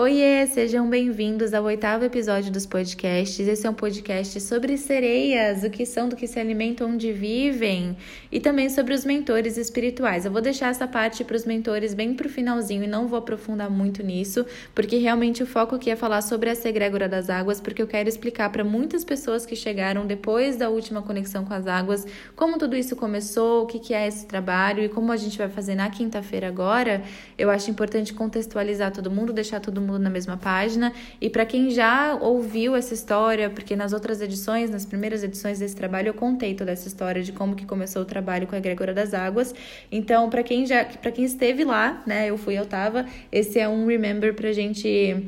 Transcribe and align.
Oiê, 0.00 0.46
sejam 0.46 0.88
bem-vindos 0.88 1.52
ao 1.52 1.64
oitavo 1.64 2.04
episódio 2.04 2.52
dos 2.52 2.64
podcasts. 2.64 3.48
Esse 3.48 3.66
é 3.66 3.70
um 3.70 3.74
podcast 3.74 4.40
sobre 4.40 4.78
sereias, 4.78 5.64
o 5.64 5.70
que 5.70 5.84
são, 5.84 6.08
do 6.08 6.14
que 6.14 6.28
se 6.28 6.38
alimentam, 6.38 6.92
onde 6.92 7.10
vivem, 7.12 7.96
e 8.30 8.38
também 8.38 8.70
sobre 8.70 8.94
os 8.94 9.04
mentores 9.04 9.56
espirituais. 9.56 10.24
Eu 10.24 10.30
vou 10.30 10.40
deixar 10.40 10.68
essa 10.68 10.86
parte 10.86 11.24
para 11.24 11.34
os 11.34 11.44
mentores 11.44 11.94
bem 11.94 12.14
para 12.14 12.28
o 12.28 12.30
finalzinho 12.30 12.84
e 12.84 12.86
não 12.86 13.08
vou 13.08 13.18
aprofundar 13.18 13.68
muito 13.68 14.00
nisso, 14.04 14.46
porque 14.72 14.98
realmente 14.98 15.42
o 15.42 15.46
foco 15.46 15.74
aqui 15.74 15.90
é 15.90 15.96
falar 15.96 16.22
sobre 16.22 16.48
essa 16.48 16.68
egrégora 16.68 17.08
das 17.08 17.28
águas, 17.28 17.60
porque 17.60 17.82
eu 17.82 17.88
quero 17.88 18.08
explicar 18.08 18.52
para 18.52 18.62
muitas 18.62 19.02
pessoas 19.02 19.44
que 19.44 19.56
chegaram 19.56 20.06
depois 20.06 20.56
da 20.56 20.70
última 20.70 21.02
conexão 21.02 21.44
com 21.44 21.54
as 21.54 21.66
águas 21.66 22.06
como 22.36 22.56
tudo 22.56 22.76
isso 22.76 22.94
começou, 22.94 23.64
o 23.64 23.66
que, 23.66 23.80
que 23.80 23.92
é 23.92 24.06
esse 24.06 24.26
trabalho 24.26 24.80
e 24.80 24.88
como 24.88 25.10
a 25.10 25.16
gente 25.16 25.36
vai 25.36 25.48
fazer 25.48 25.74
na 25.74 25.90
quinta-feira 25.90 26.46
agora. 26.46 27.02
Eu 27.36 27.50
acho 27.50 27.68
importante 27.68 28.14
contextualizar 28.14 28.92
todo 28.92 29.10
mundo, 29.10 29.32
deixar 29.32 29.58
todo 29.58 29.80
mundo 29.80 29.87
mundo 29.88 30.02
na 30.02 30.10
mesma 30.10 30.36
página. 30.36 30.92
E 31.20 31.28
para 31.28 31.44
quem 31.44 31.70
já 31.70 32.14
ouviu 32.14 32.76
essa 32.76 32.94
história, 32.94 33.50
porque 33.50 33.74
nas 33.74 33.92
outras 33.92 34.20
edições, 34.20 34.70
nas 34.70 34.84
primeiras 34.84 35.24
edições 35.24 35.58
desse 35.58 35.74
trabalho, 35.74 36.08
eu 36.08 36.14
contei 36.14 36.54
toda 36.54 36.70
essa 36.70 36.86
história 36.86 37.22
de 37.22 37.32
como 37.32 37.54
que 37.54 37.66
começou 37.66 38.02
o 38.02 38.04
trabalho 38.04 38.46
com 38.46 38.54
a 38.54 38.58
Egrégora 38.58 38.94
das 38.94 39.14
Águas. 39.14 39.54
Então, 39.90 40.30
para 40.30 40.42
quem 40.42 40.66
já, 40.66 40.84
para 40.84 41.10
quem 41.10 41.24
esteve 41.24 41.64
lá, 41.64 42.02
né, 42.06 42.30
eu 42.30 42.38
fui, 42.38 42.58
eu 42.58 42.66
tava, 42.66 43.06
esse 43.32 43.58
é 43.58 43.68
um 43.68 43.86
remember 43.86 44.34
pra 44.34 44.52
gente 44.52 45.26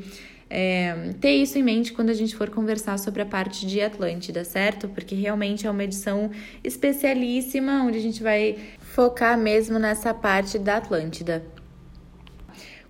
é, 0.49 1.13
ter 1.21 1.31
isso 1.31 1.57
em 1.57 1.63
mente 1.63 1.93
quando 1.93 2.09
a 2.09 2.13
gente 2.13 2.35
for 2.35 2.49
conversar 2.49 2.99
sobre 2.99 3.21
a 3.21 3.25
parte 3.25 3.65
de 3.65 3.81
Atlântida, 3.81 4.43
certo? 4.43 4.89
Porque 4.89 5.15
realmente 5.15 5.65
é 5.65 5.71
uma 5.71 5.83
edição 5.83 6.29
especialíssima, 6.61 7.83
onde 7.83 7.97
a 7.97 8.01
gente 8.01 8.21
vai 8.21 8.57
focar 8.79 9.37
mesmo 9.37 9.79
nessa 9.79 10.13
parte 10.13 10.59
da 10.59 10.77
Atlântida. 10.77 11.60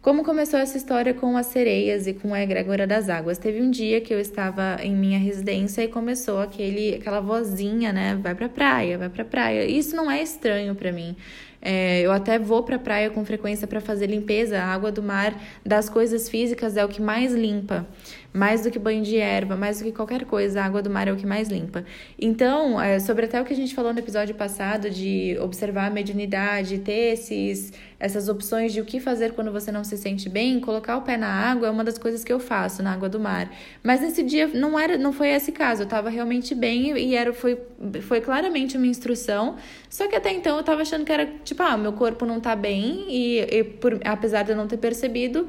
Como 0.01 0.23
começou 0.23 0.59
essa 0.59 0.75
história 0.77 1.13
com 1.13 1.37
as 1.37 1.45
sereias 1.45 2.07
e 2.07 2.13
com 2.13 2.33
a 2.33 2.41
egrégora 2.41 2.87
das 2.87 3.07
águas? 3.07 3.37
Teve 3.37 3.61
um 3.61 3.69
dia 3.69 4.01
que 4.01 4.11
eu 4.11 4.19
estava 4.19 4.77
em 4.81 4.95
minha 4.95 5.19
residência 5.19 5.83
e 5.83 5.87
começou 5.87 6.39
aquele, 6.39 6.95
aquela 6.95 7.19
vozinha, 7.19 7.93
né? 7.93 8.15
Vai 8.19 8.33
pra 8.33 8.49
praia, 8.49 8.97
vai 8.97 9.09
pra 9.09 9.23
praia. 9.23 9.63
Isso 9.63 9.95
não 9.95 10.09
é 10.09 10.23
estranho 10.23 10.73
para 10.73 10.91
mim. 10.91 11.15
É, 11.61 12.01
eu 12.01 12.11
até 12.11 12.39
vou 12.39 12.63
pra 12.63 12.79
praia 12.79 13.11
com 13.11 13.23
frequência 13.23 13.67
para 13.67 13.79
fazer 13.79 14.07
limpeza. 14.07 14.57
A 14.57 14.73
água 14.73 14.91
do 14.91 15.03
mar, 15.03 15.39
das 15.63 15.87
coisas 15.87 16.27
físicas, 16.27 16.77
é 16.77 16.83
o 16.83 16.89
que 16.89 16.99
mais 16.99 17.35
limpa 17.35 17.85
mais 18.33 18.63
do 18.63 18.71
que 18.71 18.79
banho 18.79 19.03
de 19.03 19.17
erva, 19.17 19.55
mais 19.55 19.79
do 19.79 19.85
que 19.85 19.91
qualquer 19.91 20.25
coisa, 20.25 20.61
a 20.61 20.65
água 20.65 20.81
do 20.81 20.89
mar 20.89 21.07
é 21.07 21.11
o 21.11 21.15
que 21.15 21.25
mais 21.25 21.49
limpa. 21.49 21.83
Então, 22.19 22.81
é, 22.81 22.99
sobre 22.99 23.25
até 23.25 23.41
o 23.41 23.45
que 23.45 23.53
a 23.53 23.55
gente 23.55 23.75
falou 23.75 23.93
no 23.93 23.99
episódio 23.99 24.33
passado 24.35 24.89
de 24.89 25.37
observar 25.41 25.87
a 25.87 25.89
mediunidade, 25.89 26.79
ter 26.79 27.13
esses, 27.13 27.73
essas 27.99 28.29
opções 28.29 28.71
de 28.71 28.79
o 28.79 28.85
que 28.85 28.99
fazer 28.99 29.33
quando 29.33 29.51
você 29.51 29.71
não 29.71 29.83
se 29.83 29.97
sente 29.97 30.29
bem, 30.29 30.59
colocar 30.59 30.97
o 30.97 31.01
pé 31.01 31.17
na 31.17 31.27
água 31.27 31.67
é 31.67 31.71
uma 31.71 31.83
das 31.83 31.97
coisas 31.97 32.23
que 32.23 32.31
eu 32.31 32.39
faço 32.39 32.81
na 32.81 32.93
água 32.93 33.09
do 33.09 33.19
mar. 33.19 33.51
Mas 33.83 34.01
nesse 34.01 34.23
dia 34.23 34.47
não 34.47 34.79
era, 34.79 34.97
não 34.97 35.11
foi 35.11 35.29
esse 35.29 35.51
caso, 35.51 35.81
eu 35.81 35.85
estava 35.85 36.09
realmente 36.09 36.55
bem 36.55 36.97
e 36.97 37.15
era 37.15 37.33
foi, 37.33 37.59
foi 38.01 38.21
claramente 38.21 38.77
uma 38.77 38.87
instrução. 38.87 39.57
Só 39.89 40.07
que 40.07 40.15
até 40.15 40.31
então 40.31 40.55
eu 40.55 40.61
estava 40.61 40.81
achando 40.81 41.03
que 41.03 41.11
era 41.11 41.25
tipo, 41.43 41.61
ah, 41.63 41.75
meu 41.75 41.93
corpo 41.93 42.25
não 42.25 42.37
está 42.37 42.55
bem 42.55 43.05
e, 43.09 43.39
e 43.39 43.63
por, 43.63 43.99
apesar 44.05 44.43
de 44.43 44.51
eu 44.51 44.55
não 44.55 44.67
ter 44.67 44.77
percebido, 44.77 45.47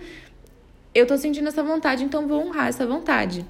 eu 0.95 1.07
tô 1.07 1.17
sentindo 1.17 1.49
essa 1.49 1.63
vontade, 1.63 2.05
então 2.05 2.27
vou 2.27 2.47
honrar 2.47 2.69
essa 2.69 2.87
vontade. 2.87 3.45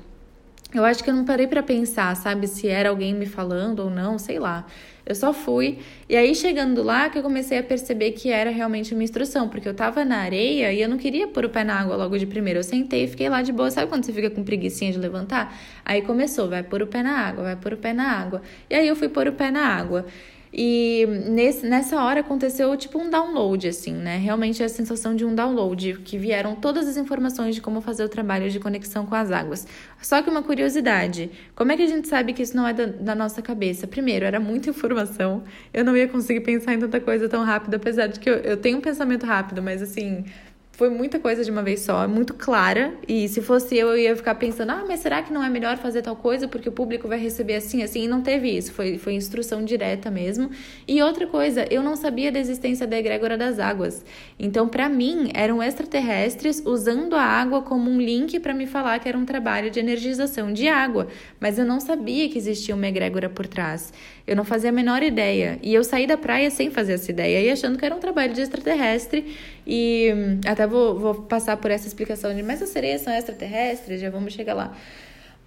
Eu 0.74 0.84
acho 0.86 1.04
que 1.04 1.10
eu 1.10 1.14
não 1.14 1.24
parei 1.24 1.46
para 1.46 1.62
pensar, 1.62 2.16
sabe, 2.16 2.46
se 2.46 2.66
era 2.66 2.88
alguém 2.88 3.12
me 3.14 3.26
falando 3.26 3.80
ou 3.80 3.90
não, 3.90 4.18
sei 4.18 4.38
lá. 4.38 4.64
Eu 5.04 5.14
só 5.14 5.32
fui. 5.32 5.80
E 6.08 6.16
aí, 6.16 6.34
chegando 6.34 6.82
lá, 6.82 7.10
que 7.10 7.18
eu 7.18 7.22
comecei 7.22 7.58
a 7.58 7.62
perceber 7.62 8.12
que 8.12 8.30
era 8.30 8.50
realmente 8.50 8.94
uma 8.94 9.02
instrução, 9.02 9.48
porque 9.48 9.68
eu 9.68 9.74
tava 9.74 10.02
na 10.04 10.18
areia 10.18 10.72
e 10.72 10.80
eu 10.80 10.88
não 10.88 10.96
queria 10.96 11.28
pôr 11.28 11.44
o 11.44 11.50
pé 11.50 11.62
na 11.62 11.78
água 11.78 11.96
logo 11.96 12.16
de 12.16 12.26
primeiro. 12.26 12.60
Eu 12.60 12.62
sentei 12.62 13.04
e 13.04 13.08
fiquei 13.08 13.28
lá 13.28 13.42
de 13.42 13.52
boa. 13.52 13.70
Sabe 13.70 13.88
quando 13.88 14.04
você 14.04 14.12
fica 14.12 14.30
com 14.30 14.42
preguiçinha 14.44 14.92
de 14.92 14.98
levantar? 14.98 15.54
Aí 15.84 16.00
começou, 16.02 16.48
vai 16.48 16.62
pôr 16.62 16.82
o 16.82 16.86
pé 16.86 17.02
na 17.02 17.18
água, 17.18 17.42
vai 17.44 17.56
pôr 17.56 17.74
o 17.74 17.76
pé 17.76 17.92
na 17.92 18.10
água. 18.10 18.40
E 18.70 18.74
aí 18.74 18.88
eu 18.88 18.96
fui 18.96 19.08
pôr 19.08 19.28
o 19.28 19.32
pé 19.32 19.50
na 19.50 19.66
água. 19.66 20.06
E 20.52 21.06
nesse, 21.30 21.66
nessa 21.66 22.02
hora 22.02 22.20
aconteceu 22.20 22.76
tipo 22.76 22.98
um 22.98 23.08
download, 23.08 23.68
assim, 23.68 23.94
né? 23.94 24.18
Realmente 24.18 24.62
a 24.62 24.68
sensação 24.68 25.16
de 25.16 25.24
um 25.24 25.34
download, 25.34 25.94
que 26.04 26.18
vieram 26.18 26.54
todas 26.54 26.86
as 26.86 26.98
informações 26.98 27.54
de 27.54 27.62
como 27.62 27.80
fazer 27.80 28.04
o 28.04 28.08
trabalho 28.08 28.50
de 28.50 28.60
conexão 28.60 29.06
com 29.06 29.14
as 29.14 29.30
águas. 29.30 29.66
Só 30.02 30.20
que 30.20 30.28
uma 30.28 30.42
curiosidade: 30.42 31.30
como 31.54 31.72
é 31.72 31.76
que 31.76 31.82
a 31.82 31.86
gente 31.86 32.06
sabe 32.06 32.34
que 32.34 32.42
isso 32.42 32.54
não 32.54 32.68
é 32.68 32.74
da, 32.74 32.84
da 32.84 33.14
nossa 33.14 33.40
cabeça? 33.40 33.86
Primeiro, 33.86 34.26
era 34.26 34.38
muita 34.38 34.68
informação, 34.68 35.42
eu 35.72 35.84
não 35.84 35.96
ia 35.96 36.06
conseguir 36.06 36.40
pensar 36.40 36.74
em 36.74 36.78
tanta 36.78 37.00
coisa 37.00 37.28
tão 37.28 37.42
rápido, 37.44 37.74
apesar 37.74 38.08
de 38.08 38.20
que 38.20 38.28
eu, 38.28 38.34
eu 38.34 38.56
tenho 38.58 38.76
um 38.76 38.82
pensamento 38.82 39.24
rápido, 39.24 39.62
mas 39.62 39.80
assim 39.80 40.24
foi 40.72 40.88
muita 40.88 41.20
coisa 41.20 41.44
de 41.44 41.50
uma 41.50 41.62
vez 41.62 41.80
só, 41.80 42.08
muito 42.08 42.32
clara. 42.32 42.94
E 43.06 43.28
se 43.28 43.42
fosse 43.42 43.76
eu, 43.76 43.88
eu 43.88 43.98
ia 43.98 44.16
ficar 44.16 44.34
pensando, 44.36 44.70
ah, 44.70 44.84
mas 44.88 45.00
será 45.00 45.22
que 45.22 45.32
não 45.32 45.44
é 45.44 45.48
melhor 45.48 45.76
fazer 45.76 46.00
tal 46.00 46.16
coisa 46.16 46.48
porque 46.48 46.68
o 46.68 46.72
público 46.72 47.06
vai 47.06 47.18
receber 47.18 47.56
assim, 47.56 47.82
assim? 47.82 48.04
E 48.04 48.08
não 48.08 48.22
teve 48.22 48.48
isso, 48.48 48.72
foi, 48.72 48.96
foi 48.96 49.12
instrução 49.12 49.64
direta 49.64 50.10
mesmo. 50.10 50.50
E 50.88 51.02
outra 51.02 51.26
coisa, 51.26 51.66
eu 51.70 51.82
não 51.82 51.94
sabia 51.94 52.32
da 52.32 52.38
existência 52.38 52.86
da 52.86 52.98
egrégora 52.98 53.36
das 53.36 53.58
águas. 53.58 54.02
Então, 54.38 54.66
para 54.66 54.88
mim, 54.88 55.30
eram 55.34 55.62
extraterrestres 55.62 56.62
usando 56.64 57.14
a 57.14 57.22
água 57.22 57.60
como 57.60 57.90
um 57.90 58.00
link 58.00 58.40
para 58.40 58.54
me 58.54 58.66
falar 58.66 58.98
que 58.98 59.08
era 59.08 59.18
um 59.18 59.26
trabalho 59.26 59.70
de 59.70 59.78
energização 59.78 60.52
de 60.52 60.68
água. 60.68 61.06
Mas 61.38 61.58
eu 61.58 61.66
não 61.66 61.80
sabia 61.80 62.30
que 62.30 62.38
existia 62.38 62.74
uma 62.74 62.88
egrégora 62.88 63.28
por 63.28 63.46
trás. 63.46 63.92
Eu 64.26 64.36
não 64.36 64.44
fazia 64.44 64.70
a 64.70 64.72
menor 64.72 65.02
ideia. 65.02 65.58
E 65.62 65.74
eu 65.74 65.84
saí 65.84 66.06
da 66.06 66.16
praia 66.16 66.50
sem 66.50 66.70
fazer 66.70 66.94
essa 66.94 67.10
ideia 67.10 67.42
e 67.42 67.50
achando 67.50 67.76
que 67.76 67.84
era 67.84 67.94
um 67.94 68.00
trabalho 68.00 68.32
de 68.32 68.40
extraterrestre. 68.40 69.36
E 69.66 70.12
hum, 70.14 70.40
até 70.46 70.66
vou, 70.66 70.98
vou 70.98 71.14
passar 71.14 71.56
por 71.56 71.70
essa 71.70 71.86
explicação 71.86 72.34
de, 72.34 72.42
mas 72.42 72.62
as 72.62 72.70
sereias 72.70 73.02
são 73.02 73.12
extraterrestres? 73.12 74.00
Já 74.00 74.10
vamos 74.10 74.32
chegar 74.32 74.54
lá. 74.54 74.76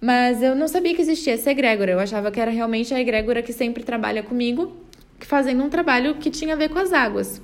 Mas 0.00 0.42
eu 0.42 0.54
não 0.54 0.68
sabia 0.68 0.94
que 0.94 1.00
existia 1.00 1.34
essa 1.34 1.50
egrégora. 1.50 1.92
Eu 1.92 2.00
achava 2.00 2.30
que 2.30 2.40
era 2.40 2.50
realmente 2.50 2.92
a 2.92 3.00
egrégora 3.00 3.42
que 3.42 3.52
sempre 3.52 3.82
trabalha 3.82 4.22
comigo, 4.22 4.76
fazendo 5.20 5.62
um 5.64 5.70
trabalho 5.70 6.16
que 6.16 6.30
tinha 6.30 6.54
a 6.54 6.56
ver 6.56 6.68
com 6.68 6.78
as 6.78 6.92
águas. 6.92 7.40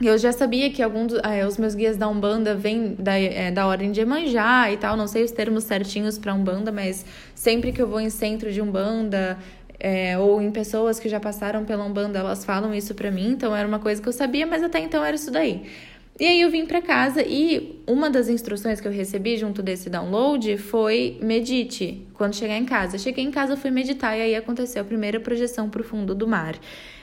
Eu 0.00 0.18
já 0.18 0.32
sabia 0.32 0.70
que 0.70 0.82
alguns 0.82 1.12
é, 1.22 1.46
os 1.46 1.58
meus 1.58 1.74
guias 1.74 1.96
da 1.96 2.08
Umbanda 2.08 2.54
vêm 2.54 2.96
da, 2.98 3.16
é, 3.18 3.50
da 3.52 3.66
ordem 3.66 3.92
de 3.92 4.00
Emanjá 4.00 4.72
e 4.72 4.76
tal, 4.76 4.96
não 4.96 5.06
sei 5.06 5.22
os 5.22 5.30
termos 5.30 5.64
certinhos 5.64 6.18
para 6.18 6.34
Umbanda, 6.34 6.72
mas 6.72 7.04
sempre 7.34 7.70
que 7.70 7.80
eu 7.80 7.86
vou 7.86 8.00
em 8.00 8.10
centro 8.10 8.50
de 8.50 8.60
Umbanda, 8.60 9.38
é, 9.78 10.18
ou 10.18 10.40
em 10.40 10.50
pessoas 10.50 10.98
que 10.98 11.08
já 11.08 11.20
passaram 11.20 11.64
pela 11.64 11.84
Umbanda, 11.84 12.18
elas 12.18 12.44
falam 12.44 12.74
isso 12.74 12.94
pra 12.94 13.10
mim, 13.10 13.30
então 13.30 13.54
era 13.54 13.66
uma 13.66 13.78
coisa 13.78 14.00
que 14.00 14.08
eu 14.08 14.12
sabia, 14.12 14.46
mas 14.46 14.62
até 14.62 14.80
então 14.80 15.04
era 15.04 15.14
isso 15.14 15.30
daí. 15.30 15.66
E 16.22 16.24
aí 16.24 16.40
eu 16.40 16.48
vim 16.52 16.66
para 16.66 16.80
casa 16.80 17.20
e 17.20 17.82
uma 17.84 18.08
das 18.08 18.28
instruções 18.28 18.80
que 18.80 18.86
eu 18.86 18.92
recebi 18.92 19.36
junto 19.36 19.60
desse 19.60 19.90
download 19.90 20.56
foi 20.56 21.18
medite 21.20 22.06
quando 22.14 22.36
chegar 22.36 22.56
em 22.56 22.64
casa. 22.64 22.96
Cheguei 22.96 23.24
em 23.24 23.32
casa, 23.32 23.56
fui 23.56 23.72
meditar 23.72 24.16
e 24.16 24.22
aí 24.22 24.36
aconteceu 24.36 24.82
a 24.82 24.84
primeira 24.84 25.18
projeção 25.18 25.68
pro 25.68 25.82
fundo 25.82 26.14
do 26.14 26.28
mar. 26.28 26.54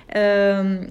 Um, 0.07 0.87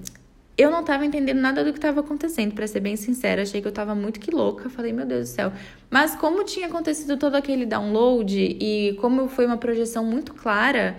eu 0.55 0.69
não 0.69 0.81
estava 0.81 1.07
entendendo 1.07 1.39
nada 1.39 1.63
do 1.63 1.71
que 1.71 1.79
estava 1.79 2.01
acontecendo, 2.01 2.53
para 2.53 2.67
ser 2.67 2.81
bem 2.81 2.95
sincera. 2.95 3.41
Achei 3.41 3.61
que 3.61 3.67
eu 3.67 3.71
estava 3.71 3.95
muito 3.95 4.19
que 4.19 4.29
louca. 4.29 4.69
Falei, 4.69 4.93
meu 4.93 5.07
Deus 5.07 5.31
do 5.31 5.33
céu. 5.33 5.51
Mas 5.89 6.13
como 6.15 6.43
tinha 6.43 6.67
acontecido 6.67 7.17
todo 7.17 7.33
aquele 7.33 7.65
download 7.65 8.37
e 8.37 8.95
como 9.01 9.27
foi 9.27 9.47
uma 9.47 9.57
projeção 9.57 10.05
muito 10.05 10.35
clara, 10.35 10.95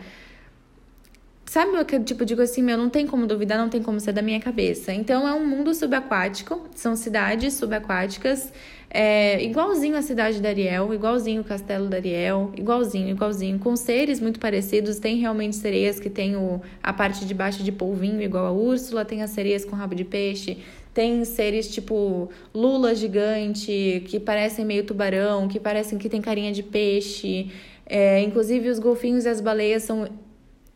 Sabe 1.50 1.76
o 1.76 1.84
que 1.84 1.96
eu 1.96 2.04
tipo, 2.04 2.24
digo 2.24 2.40
assim, 2.40 2.62
meu, 2.62 2.78
não 2.78 2.88
tem 2.88 3.08
como 3.08 3.26
duvidar, 3.26 3.58
não 3.58 3.68
tem 3.68 3.82
como 3.82 3.98
ser 3.98 4.12
da 4.12 4.22
minha 4.22 4.38
cabeça. 4.38 4.92
Então 4.92 5.26
é 5.26 5.34
um 5.34 5.44
mundo 5.44 5.74
subaquático, 5.74 6.68
são 6.76 6.94
cidades 6.94 7.54
subaquáticas, 7.54 8.52
é, 8.88 9.42
igualzinho 9.42 9.96
a 9.96 10.02
cidade 10.02 10.40
da 10.40 10.48
Ariel, 10.48 10.94
igualzinho 10.94 11.40
o 11.40 11.44
castelo 11.44 11.88
da 11.88 11.96
Ariel, 11.96 12.52
igualzinho, 12.56 13.08
igualzinho, 13.08 13.58
com 13.58 13.74
seres 13.74 14.20
muito 14.20 14.38
parecidos. 14.38 15.00
Tem 15.00 15.16
realmente 15.16 15.56
sereias 15.56 15.98
que 15.98 16.08
tem 16.08 16.36
o, 16.36 16.62
a 16.80 16.92
parte 16.92 17.26
de 17.26 17.34
baixo 17.34 17.64
de 17.64 17.72
polvinho, 17.72 18.22
igual 18.22 18.46
a 18.46 18.52
Úrsula, 18.52 19.04
tem 19.04 19.20
as 19.20 19.30
sereias 19.30 19.64
com 19.64 19.74
rabo 19.74 19.96
de 19.96 20.04
peixe, 20.04 20.58
tem 20.94 21.24
seres 21.24 21.68
tipo 21.68 22.30
lula 22.54 22.94
gigante, 22.94 24.04
que 24.06 24.20
parecem 24.20 24.64
meio 24.64 24.84
tubarão, 24.84 25.48
que 25.48 25.58
parecem 25.58 25.98
que 25.98 26.08
tem 26.08 26.20
carinha 26.20 26.52
de 26.52 26.62
peixe. 26.62 27.50
É, 27.84 28.20
inclusive 28.20 28.68
os 28.68 28.78
golfinhos 28.78 29.24
e 29.24 29.28
as 29.28 29.40
baleias 29.40 29.82
são 29.82 30.08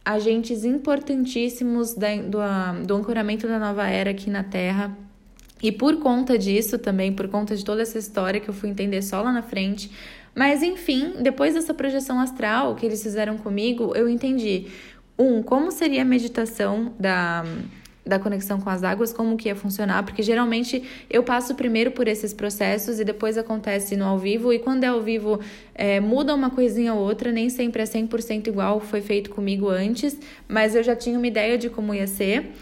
agentes 0.05 0.65
importantíssimos 0.65 1.95
da, 1.95 2.15
do, 2.17 2.87
do 2.87 2.95
ancoramento 2.95 3.49
da 3.49 3.59
nova 3.59 3.89
era 3.89 4.11
aqui 4.11 4.29
na 4.29 4.45
Terra. 4.45 4.97
E 5.63 5.73
por 5.73 5.99
conta 5.99 6.37
disso 6.37 6.79
também, 6.79 7.13
por 7.13 7.29
conta 7.29 7.57
de 7.57 7.65
toda 7.65 7.81
essa 7.81 7.99
história 7.99 8.39
que 8.39 8.49
eu 8.49 8.55
fui 8.55 8.69
entender 8.69 9.01
só 9.03 9.23
lá 9.23 9.33
na 9.33 9.43
frente. 9.43 9.91
Mas 10.35 10.63
enfim, 10.63 11.15
depois 11.23 11.55
dessa 11.55 11.73
projeção 11.73 12.21
astral 12.21 12.75
que 12.75 12.85
eles 12.85 13.03
fizeram 13.03 13.39
comigo, 13.39 13.93
eu 13.95 14.09
entendi. 14.09 14.67
Um, 15.19 15.43
como 15.43 15.71
seria 15.71 16.03
a 16.03 16.05
meditação 16.05 16.93
da, 16.99 17.45
da 18.05 18.19
conexão 18.19 18.61
com 18.61 18.69
as 18.69 18.83
águas, 18.83 19.13
como 19.13 19.37
que 19.37 19.49
ia 19.49 19.57
funcionar, 19.57 20.03
porque 20.03 20.23
geralmente 20.23 20.83
eu 21.09 21.23
passo 21.23 21.55
primeiro 21.55 21.91
por 21.91 22.07
esses 22.07 22.35
processos 22.35 23.01
e 23.01 23.05
depois 23.05 23.39
acontece 23.39 23.97
no 23.97 24.05
ao 24.05 24.19
vivo, 24.19 24.53
e 24.53 24.59
quando 24.59 24.85
é 24.85 24.89
ao 24.89 25.01
vivo 25.01 25.41
é, 25.75 26.01
muda 26.01 26.35
uma 26.35 26.51
coisinha 26.51 26.93
ou 26.93 27.01
outra, 27.01 27.33
nem 27.33 27.49
sempre 27.49 27.83
é 27.83 27.87
100% 27.87 28.49
igual 28.49 28.81
foi 28.81 29.01
feito 29.01 29.31
comigo 29.31 29.69
antes, 29.69 30.19
mas 30.47 30.75
eu 30.75 30.83
já 30.83 30.95
tinha 30.95 31.17
uma 31.17 31.27
ideia 31.27 31.57
de 31.57 31.71
como 31.71 31.95
ia 31.95 32.07
ser. 32.07 32.53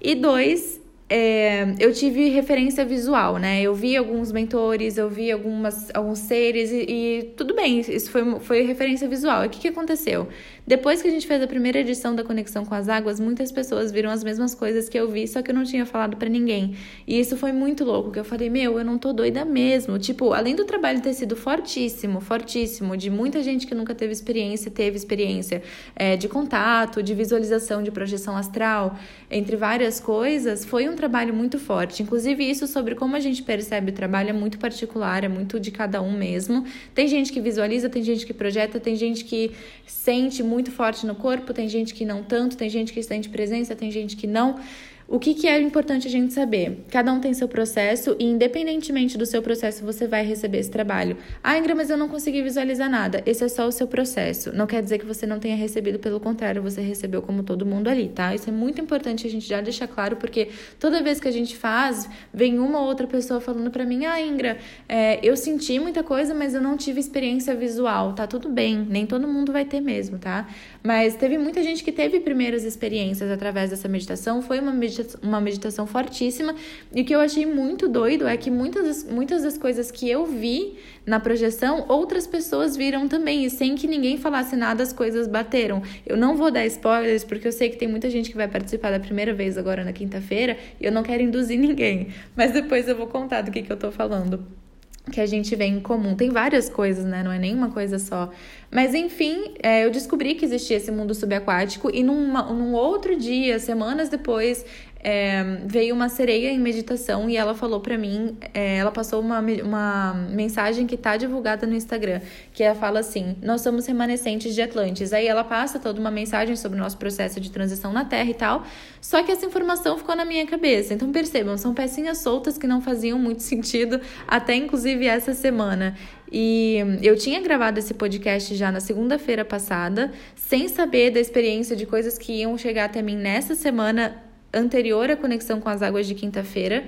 E 0.00 0.14
dois, 0.14 0.81
é, 1.14 1.74
eu 1.78 1.92
tive 1.92 2.30
referência 2.30 2.86
visual, 2.86 3.36
né? 3.36 3.60
Eu 3.60 3.74
vi 3.74 3.94
alguns 3.98 4.32
mentores, 4.32 4.96
eu 4.96 5.10
vi 5.10 5.30
algumas, 5.30 5.90
alguns 5.92 6.20
seres 6.20 6.70
e, 6.72 6.86
e 6.88 7.22
tudo 7.36 7.54
bem, 7.54 7.80
isso 7.80 8.10
foi, 8.10 8.40
foi 8.40 8.62
referência 8.62 9.06
visual. 9.06 9.44
E 9.44 9.46
o 9.48 9.50
que, 9.50 9.60
que 9.60 9.68
aconteceu? 9.68 10.26
Depois 10.66 11.02
que 11.02 11.08
a 11.08 11.10
gente 11.10 11.26
fez 11.26 11.42
a 11.42 11.46
primeira 11.46 11.80
edição 11.80 12.14
da 12.14 12.24
Conexão 12.24 12.64
com 12.64 12.74
as 12.74 12.88
Águas, 12.88 13.20
muitas 13.20 13.52
pessoas 13.52 13.92
viram 13.92 14.10
as 14.10 14.24
mesmas 14.24 14.54
coisas 14.54 14.88
que 14.88 14.98
eu 14.98 15.06
vi, 15.06 15.28
só 15.28 15.42
que 15.42 15.50
eu 15.50 15.54
não 15.54 15.64
tinha 15.64 15.84
falado 15.84 16.16
para 16.16 16.30
ninguém. 16.30 16.76
E 17.06 17.20
isso 17.20 17.36
foi 17.36 17.52
muito 17.52 17.84
louco, 17.84 18.10
que 18.10 18.18
eu 18.18 18.24
falei, 18.24 18.48
meu, 18.48 18.78
eu 18.78 18.84
não 18.84 18.96
tô 18.96 19.12
doida 19.12 19.44
mesmo. 19.44 19.98
Tipo, 19.98 20.32
além 20.32 20.54
do 20.56 20.64
trabalho 20.64 21.02
ter 21.02 21.12
sido 21.12 21.36
fortíssimo, 21.36 22.22
fortíssimo, 22.22 22.96
de 22.96 23.10
muita 23.10 23.42
gente 23.42 23.66
que 23.66 23.74
nunca 23.74 23.94
teve 23.94 24.12
experiência, 24.12 24.70
teve 24.70 24.96
experiência 24.96 25.62
é, 25.94 26.16
de 26.16 26.26
contato, 26.26 27.02
de 27.02 27.12
visualização, 27.12 27.82
de 27.82 27.90
projeção 27.90 28.34
astral, 28.34 28.96
entre 29.30 29.56
várias 29.56 30.00
coisas, 30.00 30.64
foi 30.64 30.88
um 30.88 30.96
trabalho 31.02 31.34
muito 31.34 31.58
forte. 31.58 32.00
Inclusive, 32.00 32.48
isso 32.48 32.64
sobre 32.68 32.94
como 32.94 33.16
a 33.16 33.20
gente 33.20 33.42
percebe 33.42 33.90
o 33.90 33.92
trabalho 33.92 34.30
é 34.30 34.32
muito 34.32 34.56
particular, 34.56 35.24
é 35.24 35.28
muito 35.28 35.58
de 35.58 35.72
cada 35.72 36.00
um 36.00 36.12
mesmo. 36.12 36.64
Tem 36.94 37.08
gente 37.08 37.32
que 37.32 37.40
visualiza, 37.40 37.90
tem 37.90 38.04
gente 38.04 38.24
que 38.24 38.32
projeta, 38.32 38.78
tem 38.78 38.94
gente 38.94 39.24
que 39.24 39.50
sente 39.84 40.44
muito 40.44 40.70
forte 40.70 41.04
no 41.04 41.16
corpo, 41.16 41.52
tem 41.52 41.68
gente 41.68 41.92
que 41.92 42.04
não 42.04 42.22
tanto, 42.22 42.56
tem 42.56 42.70
gente 42.70 42.92
que 42.92 43.02
sente 43.02 43.28
presença, 43.28 43.74
tem 43.74 43.90
gente 43.90 44.16
que 44.16 44.28
não. 44.28 44.60
O 45.08 45.18
que, 45.18 45.34
que 45.34 45.46
é 45.46 45.60
importante 45.60 46.08
a 46.08 46.10
gente 46.10 46.32
saber? 46.32 46.84
Cada 46.90 47.12
um 47.12 47.20
tem 47.20 47.34
seu 47.34 47.48
processo 47.48 48.16
e, 48.18 48.24
independentemente 48.24 49.18
do 49.18 49.26
seu 49.26 49.42
processo, 49.42 49.84
você 49.84 50.06
vai 50.06 50.24
receber 50.24 50.58
esse 50.58 50.70
trabalho. 50.70 51.16
Ah, 51.42 51.58
Ingra, 51.58 51.74
mas 51.74 51.90
eu 51.90 51.96
não 51.96 52.08
consegui 52.08 52.40
visualizar 52.42 52.88
nada. 52.88 53.22
Esse 53.26 53.44
é 53.44 53.48
só 53.48 53.66
o 53.66 53.72
seu 53.72 53.86
processo. 53.86 54.52
Não 54.52 54.66
quer 54.66 54.82
dizer 54.82 54.98
que 54.98 55.04
você 55.04 55.26
não 55.26 55.38
tenha 55.38 55.56
recebido, 55.56 55.98
pelo 55.98 56.18
contrário, 56.18 56.62
você 56.62 56.80
recebeu 56.80 57.20
como 57.20 57.42
todo 57.42 57.66
mundo 57.66 57.88
ali, 57.88 58.08
tá? 58.08 58.34
Isso 58.34 58.48
é 58.48 58.52
muito 58.52 58.80
importante 58.80 59.26
a 59.26 59.30
gente 59.30 59.46
já 59.46 59.60
deixar 59.60 59.86
claro, 59.86 60.16
porque 60.16 60.48
toda 60.78 61.02
vez 61.02 61.20
que 61.20 61.28
a 61.28 61.32
gente 61.32 61.56
faz, 61.56 62.08
vem 62.32 62.58
uma 62.58 62.80
ou 62.80 62.86
outra 62.86 63.06
pessoa 63.06 63.40
falando 63.40 63.70
para 63.70 63.84
mim: 63.84 64.04
Ah, 64.06 64.20
Ingra, 64.20 64.56
é, 64.88 65.18
eu 65.22 65.36
senti 65.36 65.78
muita 65.78 66.02
coisa, 66.02 66.32
mas 66.32 66.54
eu 66.54 66.60
não 66.60 66.76
tive 66.76 67.00
experiência 67.00 67.54
visual. 67.54 68.14
Tá 68.14 68.26
tudo 68.26 68.48
bem, 68.48 68.86
nem 68.88 69.04
todo 69.04 69.28
mundo 69.28 69.52
vai 69.52 69.64
ter 69.64 69.80
mesmo, 69.80 70.18
tá? 70.18 70.48
Mas 70.82 71.16
teve 71.16 71.36
muita 71.36 71.62
gente 71.62 71.84
que 71.84 71.92
teve 71.92 72.20
primeiras 72.20 72.64
experiências 72.64 73.30
através 73.30 73.70
dessa 73.70 73.88
meditação. 73.88 74.40
Foi 74.40 74.58
uma 74.58 74.72
meditação, 74.72 74.91
uma 75.22 75.40
meditação 75.40 75.86
fortíssima. 75.86 76.54
E 76.94 77.02
o 77.02 77.04
que 77.04 77.14
eu 77.14 77.20
achei 77.20 77.46
muito 77.46 77.88
doido 77.88 78.26
é 78.26 78.36
que 78.36 78.50
muitas, 78.50 79.04
muitas 79.04 79.42
das 79.42 79.56
coisas 79.56 79.90
que 79.90 80.08
eu 80.08 80.26
vi 80.26 80.78
na 81.06 81.18
projeção, 81.18 81.84
outras 81.88 82.26
pessoas 82.26 82.76
viram 82.76 83.08
também. 83.08 83.44
E 83.44 83.50
sem 83.50 83.74
que 83.74 83.86
ninguém 83.86 84.16
falasse 84.16 84.56
nada, 84.56 84.82
as 84.82 84.92
coisas 84.92 85.26
bateram. 85.26 85.82
Eu 86.06 86.16
não 86.16 86.36
vou 86.36 86.50
dar 86.50 86.64
spoilers, 86.66 87.24
porque 87.24 87.46
eu 87.46 87.52
sei 87.52 87.70
que 87.70 87.76
tem 87.76 87.88
muita 87.88 88.08
gente 88.10 88.30
que 88.30 88.36
vai 88.36 88.48
participar 88.48 88.90
da 88.90 89.00
primeira 89.00 89.32
vez 89.32 89.58
agora 89.58 89.84
na 89.84 89.92
quinta-feira. 89.92 90.56
E 90.80 90.84
eu 90.84 90.92
não 90.92 91.02
quero 91.02 91.22
induzir 91.22 91.58
ninguém. 91.58 92.08
Mas 92.36 92.52
depois 92.52 92.88
eu 92.88 92.96
vou 92.96 93.06
contar 93.06 93.42
do 93.42 93.50
que, 93.50 93.62
que 93.62 93.72
eu 93.72 93.76
tô 93.76 93.90
falando 93.90 94.61
que 95.10 95.20
a 95.20 95.26
gente 95.26 95.54
vê 95.56 95.64
em 95.64 95.80
comum. 95.80 96.14
Tem 96.14 96.30
várias 96.30 96.68
coisas, 96.68 97.04
né? 97.04 97.22
Não 97.22 97.32
é 97.32 97.38
nenhuma 97.38 97.70
coisa 97.70 97.98
só. 97.98 98.30
Mas 98.70 98.94
enfim, 98.94 99.54
é, 99.62 99.84
eu 99.84 99.90
descobri 99.90 100.34
que 100.34 100.44
existia 100.44 100.76
esse 100.76 100.90
mundo 100.92 101.14
subaquático 101.14 101.90
e 101.92 102.02
numa, 102.02 102.44
num 102.44 102.72
outro 102.72 103.16
dia, 103.16 103.58
semanas 103.58 104.08
depois, 104.08 104.64
é, 105.02 105.42
veio 105.66 105.94
uma 105.94 106.08
sereia 106.08 106.50
em 106.50 106.60
meditação 106.60 107.28
e 107.28 107.36
ela 107.36 107.54
falou 107.54 107.80
para 107.80 107.98
mim, 107.98 108.36
é, 108.54 108.76
ela 108.76 108.92
passou 108.92 109.20
uma, 109.20 109.40
uma 109.40 110.14
mensagem 110.30 110.86
que 110.86 110.96
tá 110.96 111.16
divulgada 111.16 111.66
no 111.66 111.74
Instagram, 111.74 112.20
que 112.52 112.62
ela 112.62 112.76
fala 112.76 113.00
assim: 113.00 113.36
Nós 113.42 113.62
somos 113.62 113.84
remanescentes 113.86 114.54
de 114.54 114.62
Atlantes. 114.62 115.12
Aí 115.12 115.26
ela 115.26 115.42
passa 115.42 115.80
toda 115.80 116.00
uma 116.00 116.10
mensagem 116.10 116.54
sobre 116.54 116.78
o 116.78 116.80
nosso 116.80 116.96
processo 116.98 117.40
de 117.40 117.50
transição 117.50 117.92
na 117.92 118.04
Terra 118.04 118.30
e 118.30 118.34
tal. 118.34 118.64
Só 119.00 119.24
que 119.24 119.32
essa 119.32 119.44
informação 119.44 119.98
ficou 119.98 120.14
na 120.14 120.24
minha 120.24 120.46
cabeça. 120.46 120.94
Então 120.94 121.10
percebam, 121.10 121.58
são 121.58 121.74
pecinhas 121.74 122.18
soltas 122.18 122.56
que 122.56 122.68
não 122.68 122.80
faziam 122.80 123.18
muito 123.18 123.42
sentido, 123.42 124.00
até 124.28 124.54
inclusive 124.54 125.04
essa 125.06 125.34
semana. 125.34 125.96
E 126.30 126.78
eu 127.02 127.16
tinha 127.16 127.40
gravado 127.42 127.78
esse 127.78 127.92
podcast 127.92 128.54
já 128.54 128.70
na 128.70 128.80
segunda-feira 128.80 129.44
passada, 129.44 130.12
sem 130.36 130.68
saber 130.68 131.10
da 131.10 131.18
experiência 131.18 131.74
de 131.74 131.84
coisas 131.84 132.16
que 132.16 132.32
iam 132.40 132.56
chegar 132.56 132.84
até 132.84 133.02
mim 133.02 133.16
nessa 133.16 133.54
semana 133.54 134.31
anterior 134.52 135.10
à 135.10 135.16
conexão 135.16 135.60
com 135.60 135.68
as 135.68 135.82
águas 135.82 136.06
de 136.06 136.14
quinta-feira. 136.14 136.84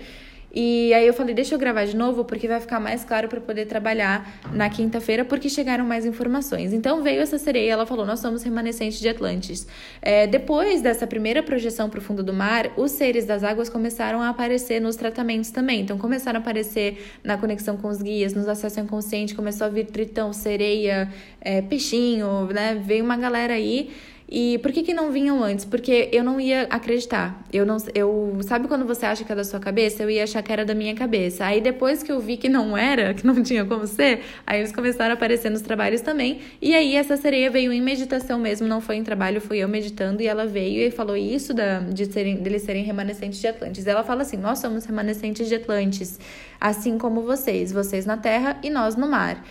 E 0.56 0.94
aí 0.94 1.04
eu 1.04 1.12
falei, 1.12 1.34
deixa 1.34 1.52
eu 1.56 1.58
gravar 1.58 1.84
de 1.84 1.96
novo, 1.96 2.24
porque 2.24 2.46
vai 2.46 2.60
ficar 2.60 2.78
mais 2.78 3.04
claro 3.04 3.26
para 3.26 3.40
poder 3.40 3.66
trabalhar 3.66 4.38
na 4.52 4.70
quinta-feira, 4.70 5.24
porque 5.24 5.48
chegaram 5.48 5.84
mais 5.84 6.06
informações. 6.06 6.72
Então 6.72 7.02
veio 7.02 7.20
essa 7.20 7.38
sereia, 7.38 7.72
ela 7.72 7.84
falou, 7.84 8.06
nós 8.06 8.20
somos 8.20 8.44
remanescentes 8.44 9.00
de 9.00 9.08
Atlantis. 9.08 9.66
É, 10.00 10.28
depois 10.28 10.80
dessa 10.80 11.08
primeira 11.08 11.42
projeção 11.42 11.90
para 11.90 11.98
o 11.98 12.02
fundo 12.02 12.22
do 12.22 12.32
mar, 12.32 12.70
os 12.76 12.92
seres 12.92 13.26
das 13.26 13.42
águas 13.42 13.68
começaram 13.68 14.22
a 14.22 14.28
aparecer 14.28 14.80
nos 14.80 14.94
tratamentos 14.94 15.50
também. 15.50 15.80
Então 15.80 15.98
começaram 15.98 16.38
a 16.38 16.40
aparecer 16.40 17.04
na 17.24 17.36
conexão 17.36 17.76
com 17.76 17.88
os 17.88 18.00
guias, 18.00 18.32
nos 18.32 18.46
acessos 18.46 18.78
inconsciente, 18.78 19.34
começou 19.34 19.66
a 19.66 19.70
vir 19.70 19.86
tritão, 19.86 20.32
sereia, 20.32 21.12
é, 21.40 21.62
peixinho, 21.62 22.46
né? 22.46 22.80
Veio 22.80 23.04
uma 23.04 23.16
galera 23.16 23.54
aí 23.54 23.90
e 24.28 24.58
por 24.58 24.72
que, 24.72 24.82
que 24.82 24.94
não 24.94 25.12
vinham 25.12 25.42
antes? 25.44 25.64
Porque 25.64 26.08
eu 26.10 26.24
não 26.24 26.40
ia 26.40 26.62
acreditar. 26.70 27.44
Eu 27.52 27.66
não, 27.66 27.76
eu 27.94 28.38
sabe 28.42 28.66
quando 28.66 28.86
você 28.86 29.04
acha 29.04 29.22
que 29.22 29.30
é 29.30 29.34
da 29.34 29.44
sua 29.44 29.60
cabeça? 29.60 30.02
Eu 30.02 30.10
ia 30.10 30.24
achar 30.24 30.42
que 30.42 30.50
era 30.50 30.64
da 30.64 30.74
minha 30.74 30.94
cabeça. 30.94 31.44
Aí 31.44 31.60
depois 31.60 32.02
que 32.02 32.10
eu 32.10 32.18
vi 32.20 32.36
que 32.36 32.48
não 32.48 32.76
era, 32.76 33.12
que 33.12 33.26
não 33.26 33.40
tinha 33.44 33.64
como 33.64 33.86
ser, 33.86 34.22
aí 34.46 34.60
eles 34.60 34.72
começaram 34.72 35.10
a 35.10 35.14
aparecer 35.14 35.50
nos 35.50 35.60
trabalhos 35.60 36.00
também. 36.00 36.40
E 36.60 36.74
aí 36.74 36.96
essa 36.96 37.16
sereia 37.16 37.50
veio 37.50 37.70
em 37.70 37.82
meditação 37.82 38.38
mesmo, 38.38 38.66
não 38.66 38.80
foi 38.80 38.96
em 38.96 39.04
trabalho, 39.04 39.40
fui 39.40 39.58
eu 39.58 39.68
meditando 39.68 40.22
e 40.22 40.26
ela 40.26 40.46
veio 40.46 40.80
e 40.86 40.90
falou 40.90 41.16
isso 41.16 41.52
da, 41.52 41.80
de 41.80 42.06
serem, 42.06 42.36
deles 42.36 42.62
serem 42.62 42.82
remanescentes 42.82 43.38
de 43.40 43.46
Atlantes. 43.46 43.86
Ela 43.86 44.02
fala 44.02 44.22
assim: 44.22 44.38
nós 44.38 44.58
somos 44.58 44.86
remanescentes 44.86 45.48
de 45.48 45.54
Atlantes, 45.54 46.18
assim 46.58 46.96
como 46.96 47.22
vocês, 47.22 47.72
vocês 47.72 48.06
na 48.06 48.16
terra 48.16 48.58
e 48.62 48.70
nós 48.70 48.96
no 48.96 49.06
mar. 49.06 49.44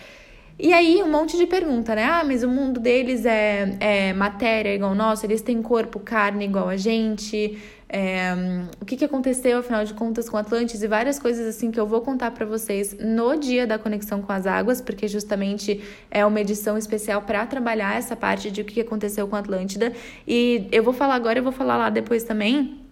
E 0.56 0.72
aí, 0.72 1.02
um 1.02 1.10
monte 1.10 1.36
de 1.36 1.46
pergunta, 1.46 1.96
né? 1.96 2.04
Ah, 2.04 2.22
mas 2.24 2.44
o 2.44 2.48
mundo 2.48 2.78
deles 2.78 3.26
é, 3.26 3.76
é 3.80 4.12
matéria 4.12 4.72
igual 4.72 4.92
o 4.92 4.94
nosso, 4.94 5.26
eles 5.26 5.42
têm 5.42 5.60
corpo, 5.60 5.98
carne 5.98 6.44
igual 6.44 6.68
a 6.68 6.76
gente. 6.76 7.58
É, 7.88 8.32
o 8.80 8.84
que, 8.84 8.96
que 8.96 9.04
aconteceu, 9.04 9.58
afinal 9.58 9.84
de 9.84 9.94
contas, 9.94 10.28
com 10.28 10.36
Atlantis 10.36 10.82
e 10.82 10.88
várias 10.88 11.18
coisas 11.18 11.46
assim 11.46 11.70
que 11.70 11.78
eu 11.78 11.86
vou 11.86 12.00
contar 12.00 12.30
para 12.30 12.46
vocês 12.46 12.96
no 12.98 13.36
dia 13.36 13.66
da 13.66 13.78
conexão 13.78 14.22
com 14.22 14.32
as 14.32 14.46
águas, 14.46 14.80
porque 14.80 15.08
justamente 15.08 15.80
é 16.10 16.24
uma 16.24 16.40
edição 16.40 16.78
especial 16.78 17.22
para 17.22 17.44
trabalhar 17.46 17.96
essa 17.96 18.14
parte 18.14 18.50
de 18.50 18.60
o 18.60 18.64
que 18.64 18.80
aconteceu 18.80 19.26
com 19.26 19.36
Atlântida. 19.36 19.92
E 20.26 20.68
eu 20.70 20.84
vou 20.84 20.92
falar 20.92 21.16
agora, 21.16 21.38
eu 21.38 21.42
vou 21.42 21.52
falar 21.52 21.76
lá 21.76 21.90
depois 21.90 22.22
também 22.22 22.83